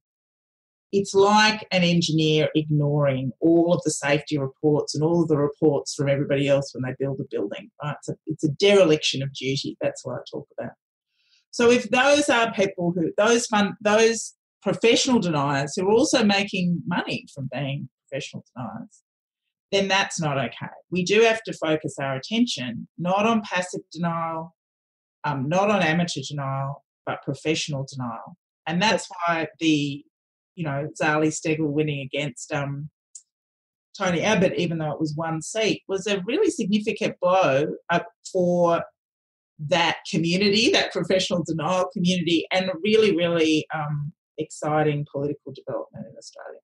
[0.92, 5.92] it's like an engineer ignoring all of the safety reports and all of the reports
[5.94, 7.70] from everybody else when they build a building.
[7.82, 7.96] Right?
[7.98, 9.76] It's a, it's a dereliction of duty.
[9.80, 10.72] That's what I talk about.
[11.50, 16.82] So if those are people who those fund those professional deniers who are also making
[16.86, 19.02] money from being professional deniers,
[19.70, 20.74] then that's not okay.
[20.90, 24.54] We do have to focus our attention not on passive denial,
[25.24, 28.36] um, not on amateur denial, but professional denial.
[28.66, 30.04] And that's why the,
[30.54, 32.88] you know, Zali Steggall winning against um,
[33.96, 37.66] Tony Abbott, even though it was one seat, was a really significant blow
[38.32, 38.82] for
[39.58, 46.58] that community, that professional denial community, and really, really um, exciting political development in Australia.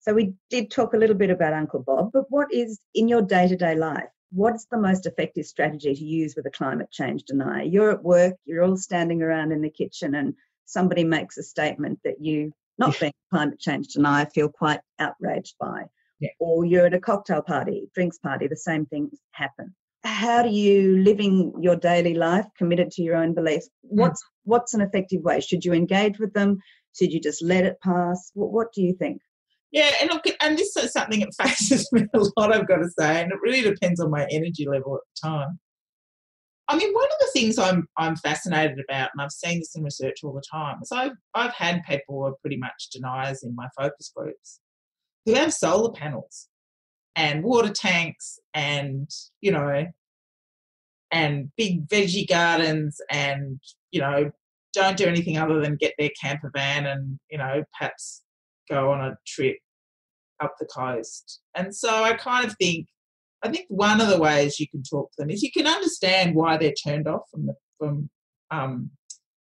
[0.00, 3.20] So we did talk a little bit about Uncle Bob, but what is in your
[3.20, 4.08] day-to-day life?
[4.30, 7.62] What's the most effective strategy to use with a climate change denier?
[7.62, 10.34] You're at work, you're all standing around in the kitchen, and
[10.68, 15.56] somebody makes a statement that you, not being a climate change denier, feel quite outraged
[15.58, 15.84] by.
[16.20, 16.30] Yeah.
[16.38, 19.74] Or you're at a cocktail party, drinks party, the same things happen.
[20.04, 23.68] How do you living your daily life committed to your own beliefs?
[23.88, 24.00] Hmm.
[24.00, 24.26] What's mm.
[24.44, 25.40] what's an effective way?
[25.40, 26.58] Should you engage with them?
[26.96, 28.30] Should you just let it pass?
[28.34, 29.20] What, what do you think?
[29.70, 32.54] Yeah, and look, and this is something that faces me a lot.
[32.54, 35.58] I've got to say, and it really depends on my energy level at the time.
[36.68, 39.82] I mean, one of the things I'm I'm fascinated about, and I've seen this in
[39.82, 43.54] research all the time, is I've I've had people who are pretty much deniers in
[43.54, 44.60] my focus groups
[45.24, 46.48] who have solar panels
[47.16, 49.86] and water tanks and you know
[51.10, 54.30] and big veggie gardens and you know
[54.74, 58.22] don't do anything other than get their camper van and you know perhaps
[58.68, 59.56] go on a trip
[60.40, 61.40] up the coast.
[61.54, 62.86] And so I kind of think,
[63.42, 66.34] I think one of the ways you can talk to them is you can understand
[66.34, 68.10] why they're turned off from the from
[68.50, 68.90] um,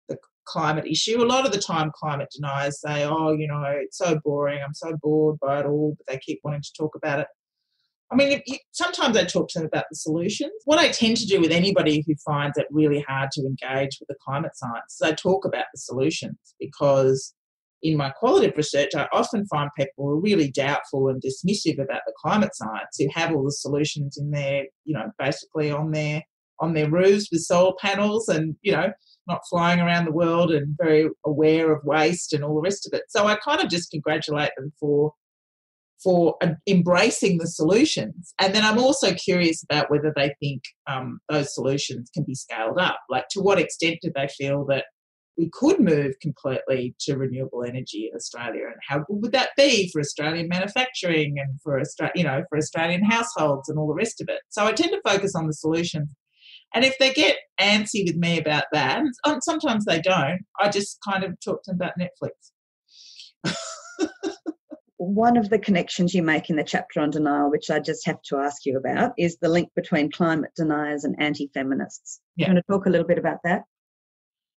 [0.10, 1.22] the climate issue.
[1.22, 4.60] A lot of the time, climate deniers say, "Oh, you know, it's so boring.
[4.64, 7.28] I'm so bored by it all," but they keep wanting to talk about it.
[8.12, 10.54] I mean, you, sometimes I talk to them about the solutions.
[10.66, 14.08] What I tend to do with anybody who finds it really hard to engage with
[14.08, 17.34] the climate science is I talk about the solutions because
[17.84, 22.14] in my qualitative research, I often find people are really doubtful and dismissive about the
[22.20, 26.24] climate science who have all the solutions in their, you know, basically on their
[26.62, 28.90] on their roofs with solar panels and, you know,
[29.28, 32.98] not flying around the world and very aware of waste and all the rest of
[32.98, 33.04] it.
[33.10, 35.14] So I kind of just congratulate them for
[36.04, 38.34] for embracing the solutions.
[38.40, 42.78] And then I'm also curious about whether they think um, those solutions can be scaled
[42.78, 43.00] up.
[43.10, 44.86] Like, to what extent do they feel that
[45.38, 49.90] we could move completely to renewable energy in Australia, and how good would that be
[49.92, 51.82] for Australian manufacturing and for
[52.16, 54.40] you know, for Australian households and all the rest of it?
[54.50, 56.10] So I tend to focus on the solutions.
[56.74, 60.98] And if they get antsy with me about that, and sometimes they don't, I just
[61.08, 62.32] kind of talk to them about Netflix.
[64.98, 68.22] One of the connections you make in the chapter on denial, which I just have
[68.30, 72.22] to ask you about, is the link between climate deniers and anti feminists.
[72.36, 72.48] Yeah.
[72.48, 73.64] You want to talk a little bit about that?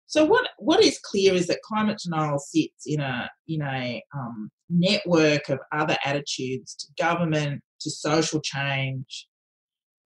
[0.06, 4.50] So what what is clear is that climate denial sits in a in a um,
[4.68, 9.26] network of other attitudes to government, to social change,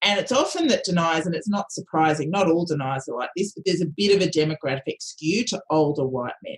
[0.01, 3.53] and it's often that deniers, and it's not surprising, not all deniers are like this,
[3.53, 6.57] but there's a bit of a demographic skew to older white men.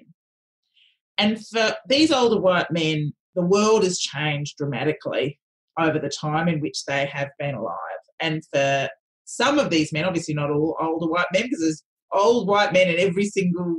[1.18, 5.40] And for these older white men, the world has changed dramatically
[5.78, 7.74] over the time in which they have been alive.
[8.22, 8.90] And for
[9.26, 12.88] some of these men, obviously not all older white men, because there's old white men
[12.88, 13.78] in every single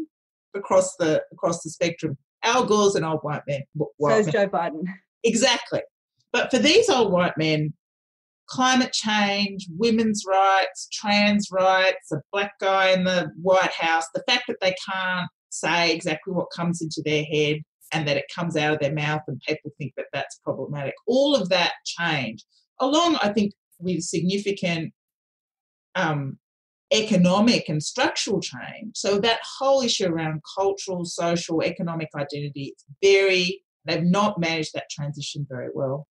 [0.55, 2.17] across the across the spectrum.
[2.43, 3.63] Al Gore's an old white man.
[3.75, 4.85] White so is Joe Biden.
[5.25, 5.81] Exactly.
[6.33, 7.73] But for these old white men,
[8.49, 14.45] climate change, women's rights, trans rights, a black guy in the White House, the fact
[14.49, 17.59] that they can't say exactly what comes into their head
[17.93, 20.95] and that it comes out of their mouth and people think that that's problematic.
[21.07, 22.45] All of that change,
[22.81, 24.93] along, I think, with significant
[25.95, 26.39] um,
[26.95, 28.93] economic and structural change.
[28.95, 34.91] So that whole issue around cultural, social, economic identity, it's very, they've not managed that
[34.91, 36.07] transition very well.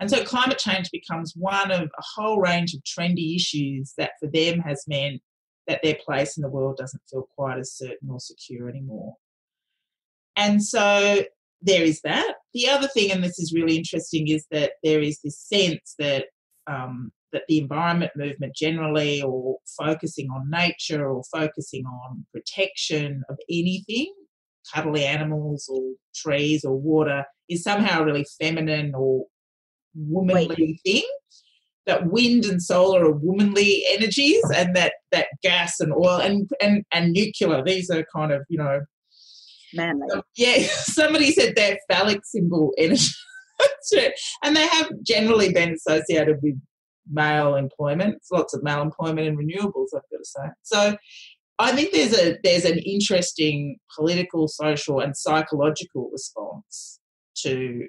[0.00, 4.28] And so climate change becomes one of a whole range of trendy issues that for
[4.32, 5.20] them has meant
[5.68, 9.14] that their place in the world doesn't feel quite as certain or secure anymore.
[10.36, 11.22] and so
[11.62, 12.36] there is that.
[12.54, 16.26] The other thing, and this is really interesting, is that there is this sense that
[16.66, 23.36] um, that the environment movement generally, or focusing on nature, or focusing on protection of
[23.48, 24.12] anything,
[24.72, 25.80] cuddly animals or
[26.14, 29.24] trees or water, is somehow a really feminine or
[29.94, 30.80] womanly Wait.
[30.84, 31.08] thing.
[31.86, 36.84] That wind and solar are womanly energies, and that that gas and oil and and
[36.92, 38.80] and nuclear, these are kind of you know
[39.74, 40.06] manly.
[40.36, 43.08] yeah, somebody said they're phallic symbol energy.
[44.44, 46.54] and they have generally been associated with
[47.10, 48.16] male employment.
[48.16, 50.48] It's lots of male employment in renewables, I've got to say.
[50.62, 50.96] So
[51.58, 57.00] I think there's a there's an interesting political, social, and psychological response
[57.42, 57.86] to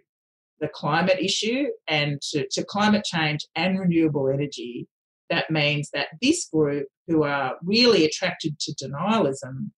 [0.60, 4.88] the climate issue and to, to climate change and renewable energy.
[5.30, 9.72] That means that this group, who are really attracted to denialism,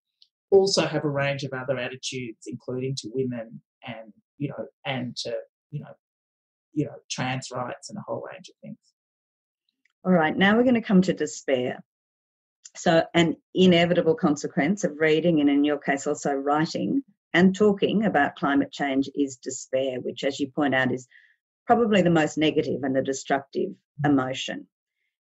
[0.50, 5.34] also have a range of other attitudes, including to women and you know and to
[5.70, 5.92] you know
[6.72, 8.78] you know trans rights and a whole range of things.
[10.04, 11.82] All right, now we're going to come to despair.
[12.74, 17.02] So, an inevitable consequence of reading and, in your case, also writing
[17.34, 21.06] and talking about climate change is despair, which, as you point out, is
[21.66, 23.70] probably the most negative and the destructive
[24.04, 24.66] emotion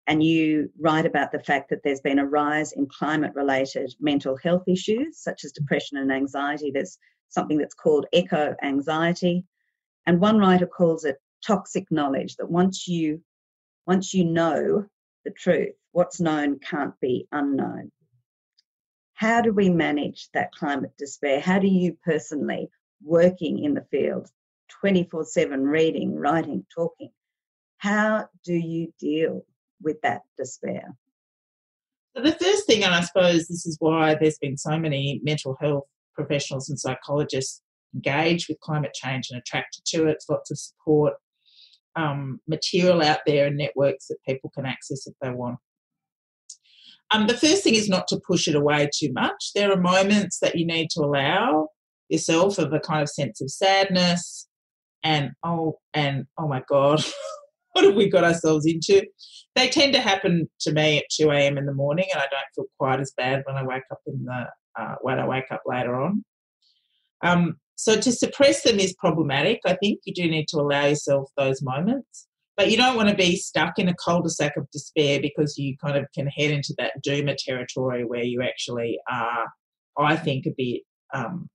[0.07, 4.37] and you write about the fact that there's been a rise in climate related mental
[4.37, 6.71] health issues such as depression and anxiety.
[6.71, 6.97] There's
[7.29, 9.45] something that's called eco anxiety.
[10.05, 13.21] And one writer calls it toxic knowledge that once you
[13.85, 14.85] once you know
[15.23, 17.91] the truth, what's known can't be unknown.
[19.13, 21.39] How do we manage that climate despair?
[21.39, 22.69] How do you personally,
[23.03, 24.29] working in the field,
[24.81, 27.11] 24 7 reading, writing, talking,
[27.77, 29.45] how do you deal
[29.81, 30.95] with that despair?
[32.15, 35.83] The first thing, and I suppose this is why there's been so many mental health
[36.13, 37.61] professionals and psychologists
[37.93, 41.13] engaged with climate change and attracted to it, lots of support
[41.95, 45.57] um, material out there and networks that people can access if they want.
[47.11, 49.51] Um, the first thing is not to push it away too much.
[49.53, 51.69] There are moments that you need to allow
[52.09, 54.47] yourself of a kind of sense of sadness
[55.03, 57.03] and oh and oh my god
[57.75, 59.05] what have we got ourselves into?
[59.53, 61.57] They tend to happen to me at 2 a.m.
[61.57, 64.23] in the morning, and I don't feel quite as bad when I wake up in
[64.23, 64.45] the
[64.81, 66.23] uh, when I wake up later on.
[67.21, 69.59] Um, so to suppress them is problematic.
[69.65, 73.15] I think you do need to allow yourself those moments, but you don't want to
[73.15, 76.93] be stuck in a cul-de-sac of despair because you kind of can head into that
[77.05, 79.45] doomer territory where you actually are,
[79.99, 80.81] I think, a bit
[81.13, 81.49] um,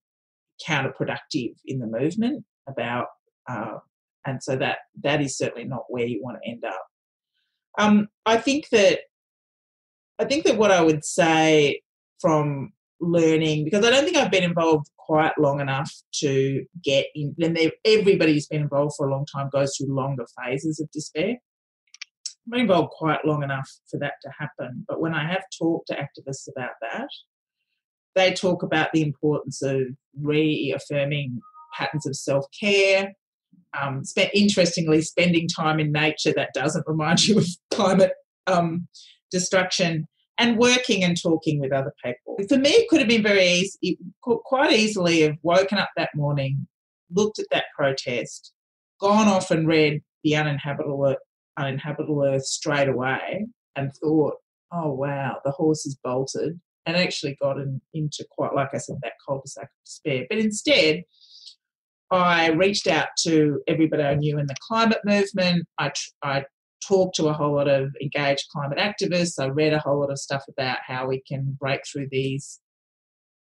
[0.67, 3.07] counterproductive in the movement about
[3.49, 3.79] uh,
[4.27, 6.87] and so that that is certainly not where you want to end up.
[7.79, 9.01] Um, I think that
[10.19, 11.81] I think that what I would say
[12.21, 17.35] from learning because I don't think I've been involved quite long enough to get in.
[17.39, 21.31] Then everybody who's been involved for a long time goes through longer phases of despair.
[21.31, 24.85] I'm not involved quite long enough for that to happen.
[24.89, 27.09] But when I have talked to activists about that,
[28.15, 29.83] they talk about the importance of
[30.21, 31.39] reaffirming
[31.77, 33.13] patterns of self care,
[33.81, 34.03] um,
[34.35, 38.13] interestingly, spending time in nature that doesn't remind you of climate
[38.47, 38.89] um,
[39.31, 40.07] destruction,
[40.41, 42.37] and working and talking with other people.
[42.49, 45.91] For me, it could have been very easy, it could quite easily have woken up
[45.97, 46.67] that morning,
[47.15, 48.53] looked at that protest,
[49.01, 51.17] gone off and read The Uninhabitable,
[51.59, 54.37] Uninhabitable Earth straight away, and thought,
[54.73, 59.13] oh wow, the horse is bolted, and actually gotten into quite, like I said, that
[59.29, 60.25] cul-de-sac of despair.
[60.31, 61.03] But instead,
[62.11, 65.67] I reached out to everybody I knew in the climate movement.
[65.79, 65.93] I,
[66.25, 66.45] I
[66.87, 69.43] talked to a whole lot of engaged climate activists.
[69.43, 72.61] I read a whole lot of stuff about how we can break through these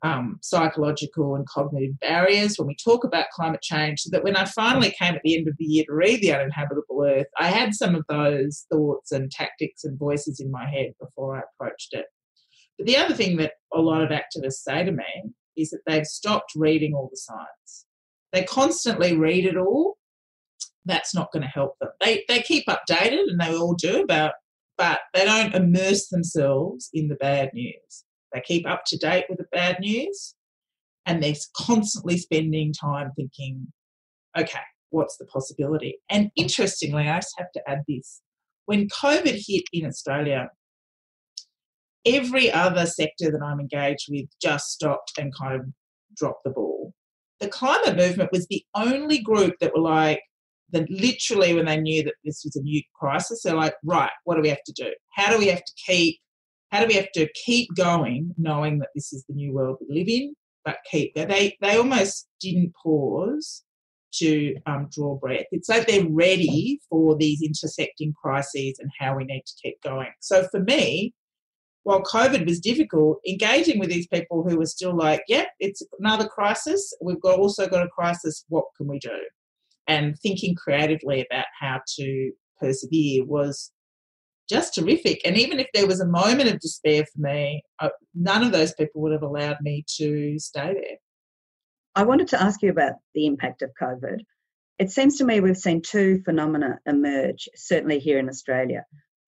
[0.03, 4.01] um, psychological and cognitive barriers when we talk about climate change.
[4.01, 6.33] So that when I finally came at the end of the year to read The
[6.33, 10.91] Uninhabitable Earth, I had some of those thoughts and tactics and voices in my head
[10.99, 12.05] before I approached it.
[12.77, 16.05] But the other thing that a lot of activists say to me is that they've
[16.05, 17.85] stopped reading all the science
[18.33, 19.97] they constantly read it all,
[20.85, 21.89] that's not going to help them.
[22.01, 24.33] They they keep updated and they all do about,
[24.77, 28.03] but they don't immerse themselves in the bad news.
[28.33, 30.35] They keep up to date with the bad news,
[31.05, 33.67] and they're constantly spending time thinking,
[34.37, 34.59] okay,
[34.89, 35.99] what's the possibility?
[36.09, 38.21] And interestingly, I just have to add this:
[38.65, 40.49] when COVID hit in Australia,
[42.05, 45.67] every other sector that I'm engaged with just stopped and kind of
[46.15, 46.93] dropped the ball
[47.43, 50.21] the climate movement was the only group that were like,
[50.73, 54.35] that literally when they knew that this was a new crisis, they're like, right, what
[54.35, 54.91] do we have to do?
[55.13, 56.19] How do we have to keep
[56.71, 59.95] how do we have to keep going knowing that this is the new world we
[59.95, 60.33] live in?
[60.65, 61.13] but keep.
[61.15, 63.63] They they almost didn't pause
[64.15, 65.45] to um, draw breath.
[65.51, 70.11] It's like they're ready for these intersecting crises and how we need to keep going.
[70.19, 71.13] So for me,
[71.83, 75.81] while COVID was difficult, engaging with these people who were still like, yep, yeah, it's
[75.99, 76.95] another crisis.
[77.01, 78.45] We've got also got a crisis.
[78.49, 79.17] What can we do?
[79.87, 83.71] And thinking creatively about how to persevere was
[84.49, 85.21] just terrific.
[85.25, 87.63] And even if there was a moment of despair for me,
[88.13, 90.97] none of those people would have allowed me to stay there.
[91.95, 94.19] I wanted to ask you about the impact of COVID.
[94.79, 98.85] It seems to me we've seen two phenomena emerge, certainly here in Australia.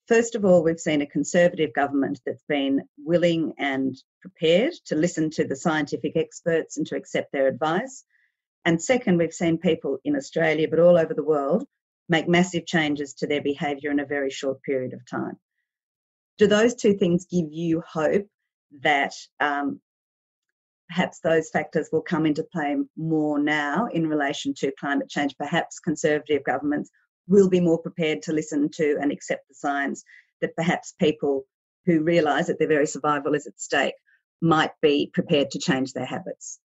[0.08, 5.30] First of all, we've seen a conservative government that's been willing and prepared to listen
[5.32, 8.04] to the scientific experts and to accept their advice.
[8.66, 11.66] And second, we've seen people in Australia, but all over the world,
[12.10, 15.38] make massive changes to their behaviour in a very short period of time.
[16.38, 18.28] Do those two things give you hope
[18.82, 19.80] that um,
[20.90, 25.38] perhaps those factors will come into play more now in relation to climate change?
[25.38, 26.90] Perhaps conservative governments
[27.28, 30.04] will be more prepared to listen to and accept the science
[30.42, 31.46] that perhaps people
[31.86, 33.96] who realise that their very survival is at stake
[34.42, 36.60] might be prepared to change their habits.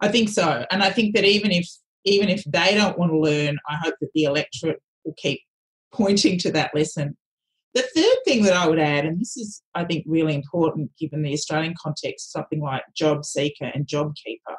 [0.00, 1.68] I think so, and I think that even if
[2.04, 5.40] even if they don't want to learn, I hope that the electorate will keep
[5.92, 7.16] pointing to that lesson.
[7.74, 11.22] The third thing that I would add, and this is, I think, really important given
[11.22, 14.56] the Australian context, something like job seeker and job keeper,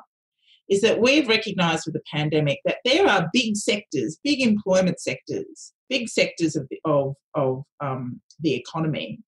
[0.70, 5.74] is that we've recognised with the pandemic that there are big sectors, big employment sectors,
[5.90, 9.20] big sectors of the, of, of um, the economy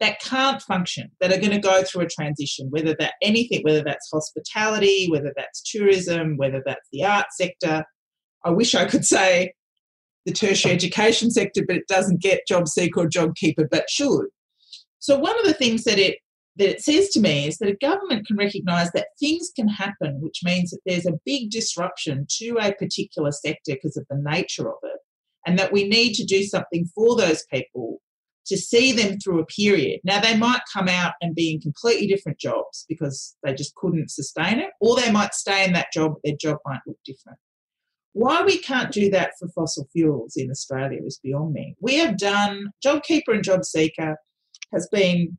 [0.00, 3.82] that can't function, that are going to go through a transition, whether that anything, whether
[3.82, 7.84] that's hospitality, whether that's tourism, whether that's the art sector.
[8.44, 9.54] I wish I could say
[10.26, 14.26] the tertiary education sector, but it doesn't get job seeker or job keeper, but should.
[14.98, 16.18] So one of the things that it
[16.56, 20.22] that it says to me is that a government can recognise that things can happen,
[20.22, 24.66] which means that there's a big disruption to a particular sector because of the nature
[24.66, 24.98] of it,
[25.46, 28.00] and that we need to do something for those people
[28.46, 30.00] to see them through a period.
[30.04, 34.10] Now, they might come out and be in completely different jobs because they just couldn't
[34.10, 37.38] sustain it, or they might stay in that job, but their job might look different.
[38.12, 41.74] Why we can't do that for fossil fuels in Australia is beyond me.
[41.80, 44.14] We have done JobKeeper and JobSeeker
[44.72, 45.36] has been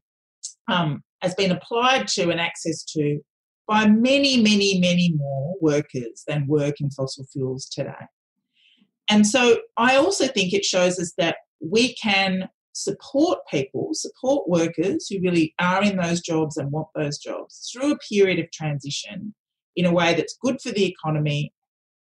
[0.69, 3.19] um, has been applied to and access to
[3.67, 8.05] by many, many, many more workers than work in fossil fuels today.
[9.09, 15.07] And so I also think it shows us that we can support people, support workers
[15.09, 19.33] who really are in those jobs and want those jobs through a period of transition
[19.75, 21.51] in a way that's good for the economy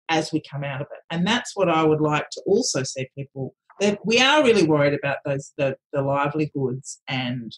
[0.10, 1.02] as we come out of it.
[1.10, 4.94] And that's what I would like to also see people that we are really worried
[4.94, 7.56] about those the, the livelihoods and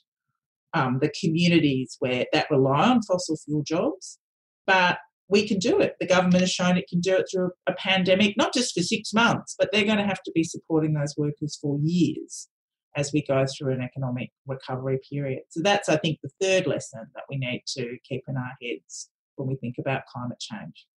[0.73, 4.19] um, the communities where that rely on fossil fuel jobs.
[4.67, 5.95] But we can do it.
[5.99, 9.11] The government has shown it can do it through a pandemic, not just for six
[9.11, 12.47] months, but they're going to have to be supporting those workers for years
[12.95, 15.43] as we go through an economic recovery period.
[15.49, 19.09] So that's, I think, the third lesson that we need to keep in our heads
[19.35, 20.87] when we think about climate change.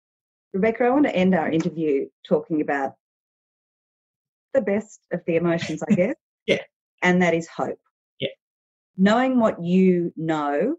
[0.53, 2.95] Rebecca, I want to end our interview talking about
[4.55, 6.15] the best of the emotions, I guess.
[6.47, 6.63] yeah.
[7.03, 7.79] And that is hope.
[8.19, 8.29] Yeah.
[8.97, 10.77] Knowing what you know,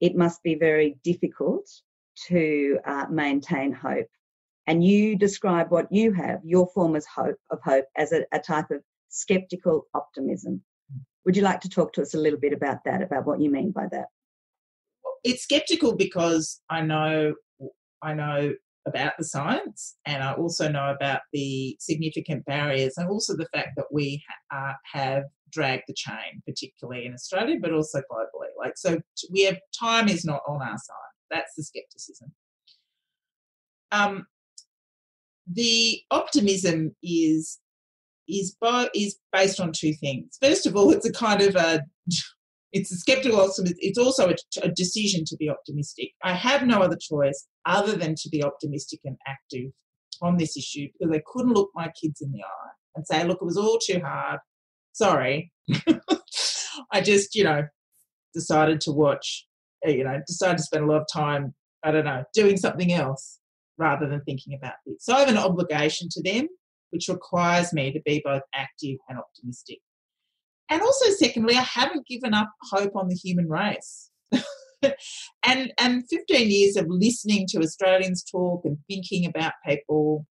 [0.00, 1.68] it must be very difficult
[2.28, 4.06] to uh, maintain hope.
[4.66, 8.38] And you describe what you have, your form as hope of hope, as a, a
[8.38, 8.82] type of
[9.14, 10.62] skeptical optimism.
[11.24, 13.50] Would you like to talk to us a little bit about that, about what you
[13.50, 14.06] mean by that?
[15.22, 17.34] It's skeptical because I know
[18.02, 18.52] I know
[18.86, 23.70] about the science and I also know about the significant barriers and also the fact
[23.76, 24.22] that we
[24.54, 28.50] uh, have dragged the chain, particularly in Australia, but also globally.
[28.58, 29.00] Like, so
[29.30, 31.14] we have time is not on our side.
[31.30, 32.32] That's the skepticism.
[33.90, 34.26] Um,
[35.50, 37.58] the optimism is
[38.28, 40.38] is bo- is based on two things.
[40.40, 41.82] First of all, it's a kind of a
[42.72, 43.76] it's a skeptical optimism.
[43.78, 46.10] It's also a, a, decision to be optimistic.
[46.24, 49.70] I have no other choice other than to be optimistic and active
[50.20, 53.38] on this issue because I couldn't look my kids in the eye and say, "Look,
[53.40, 54.40] it was all too hard.
[54.92, 55.52] Sorry."
[56.92, 57.62] I just, you know,
[58.34, 59.46] decided to watch.
[59.86, 61.54] Uh, you know, decided to spend a lot of time.
[61.84, 63.38] I don't know, doing something else
[63.76, 65.04] rather than thinking about this.
[65.04, 66.48] So I have an obligation to them
[66.94, 69.80] which requires me to be both active and optimistic.
[70.70, 74.10] And also, secondly, I haven't given up hope on the human race.
[75.44, 80.24] and and 15 years of listening to Australians talk and thinking about people,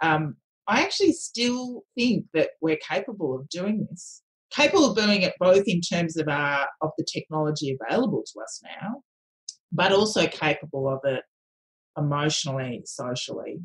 [0.00, 4.22] um, I actually still think that we're capable of doing this.
[4.50, 8.62] Capable of doing it both in terms of our of the technology available to us
[8.64, 9.02] now,
[9.70, 11.24] but also capable of it
[11.98, 13.58] emotionally, socially.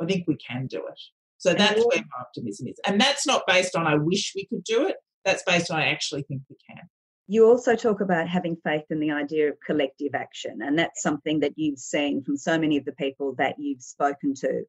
[0.00, 1.00] I think we can do it.
[1.42, 2.78] So that's where my optimism is.
[2.86, 4.94] And that's not based on I wish we could do it.
[5.24, 6.88] That's based on I actually think we can.
[7.26, 10.60] You also talk about having faith in the idea of collective action.
[10.62, 14.34] And that's something that you've seen from so many of the people that you've spoken
[14.36, 14.62] to,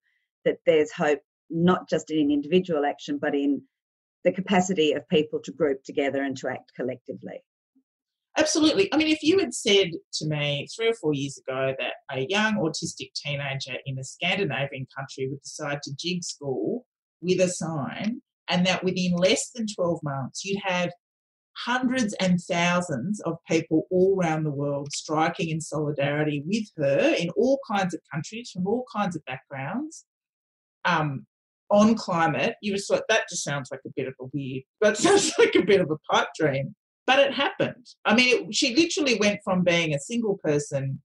[0.45, 1.19] that there's hope
[1.51, 3.61] not just in individual action, but in
[4.23, 7.43] the capacity of people to group together and to act collectively.
[8.37, 8.91] Absolutely.
[8.91, 12.25] I mean, if you had said to me three or four years ago that a
[12.29, 16.85] young autistic teenager in a Scandinavian country would decide to jig school
[17.21, 20.91] with a sign, and that within less than 12 months you'd have
[21.55, 27.29] hundreds and thousands of people all around the world striking in solidarity with her in
[27.37, 30.05] all kinds of countries from all kinds of backgrounds
[30.85, 31.25] um,
[31.69, 34.97] on climate, you just thought that just sounds like a bit of a weird, that
[35.05, 36.75] sounds like a bit of a pipe dream.
[37.05, 37.87] But it happened.
[38.05, 41.01] I mean, it, she literally went from being a single person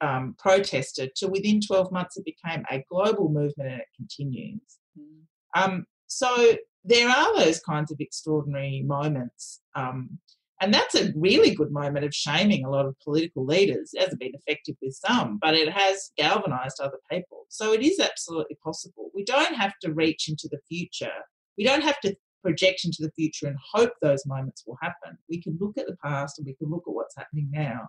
[0.00, 4.60] um, protester to within 12 months it became a global movement and it continues.
[4.98, 5.62] Mm.
[5.62, 9.60] Um, so there are those kinds of extraordinary moments.
[9.74, 10.18] Um,
[10.60, 13.90] and that's a really good moment of shaming a lot of political leaders.
[13.92, 17.44] It hasn't been effective with some, but it has galvanized other people.
[17.50, 19.10] So it is absolutely possible.
[19.14, 21.12] We don't have to reach into the future.
[21.58, 22.16] We don't have to
[22.46, 25.18] project into the future and hope those moments will happen.
[25.28, 27.88] We can look at the past and we can look at what's happening now.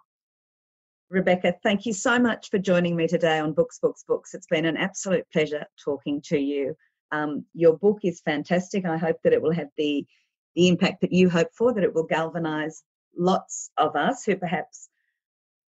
[1.09, 4.33] Rebecca, thank you so much for joining me today on Books, Books, Books.
[4.33, 6.75] It's been an absolute pleasure talking to you.
[7.11, 8.85] Um, your book is fantastic.
[8.85, 10.05] I hope that it will have the
[10.55, 12.81] the impact that you hope for, that it will galvanize
[13.15, 14.89] lots of us who perhaps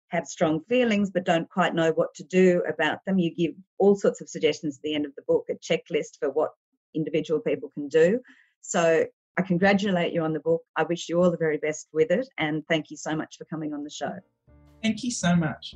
[0.08, 3.20] have strong feelings but don't quite know what to do about them.
[3.20, 6.32] You give all sorts of suggestions at the end of the book, a checklist for
[6.32, 6.50] what
[6.96, 8.20] individual people can do.
[8.62, 9.05] So
[9.38, 10.62] I congratulate you on the book.
[10.76, 12.28] I wish you all the very best with it.
[12.38, 14.12] And thank you so much for coming on the show.
[14.84, 15.76] Thank you so much.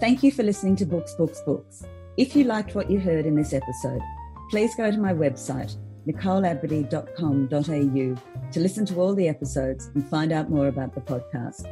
[0.00, 1.84] Thank you for listening to Books, Books, Books.
[2.16, 4.00] If you liked what you heard in this episode,
[4.50, 10.50] please go to my website, nicoleabadee.com.au, to listen to all the episodes and find out
[10.50, 11.66] more about the podcast.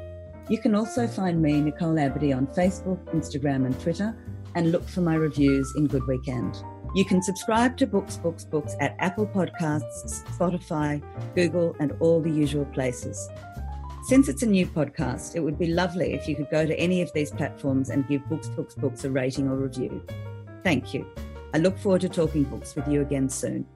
[0.48, 4.16] You can also find me, Nicole Abadee, on Facebook, Instagram, and Twitter,
[4.54, 6.64] and look for my reviews in Good Weekend.
[6.94, 11.02] You can subscribe to Books, Books, Books at Apple Podcasts, Spotify,
[11.34, 13.30] Google, and all the usual places.
[14.04, 17.00] Since it's a new podcast, it would be lovely if you could go to any
[17.00, 20.04] of these platforms and give Books, Books, Books a rating or review.
[20.64, 21.06] Thank you.
[21.54, 23.66] I look forward to talking books with you again soon.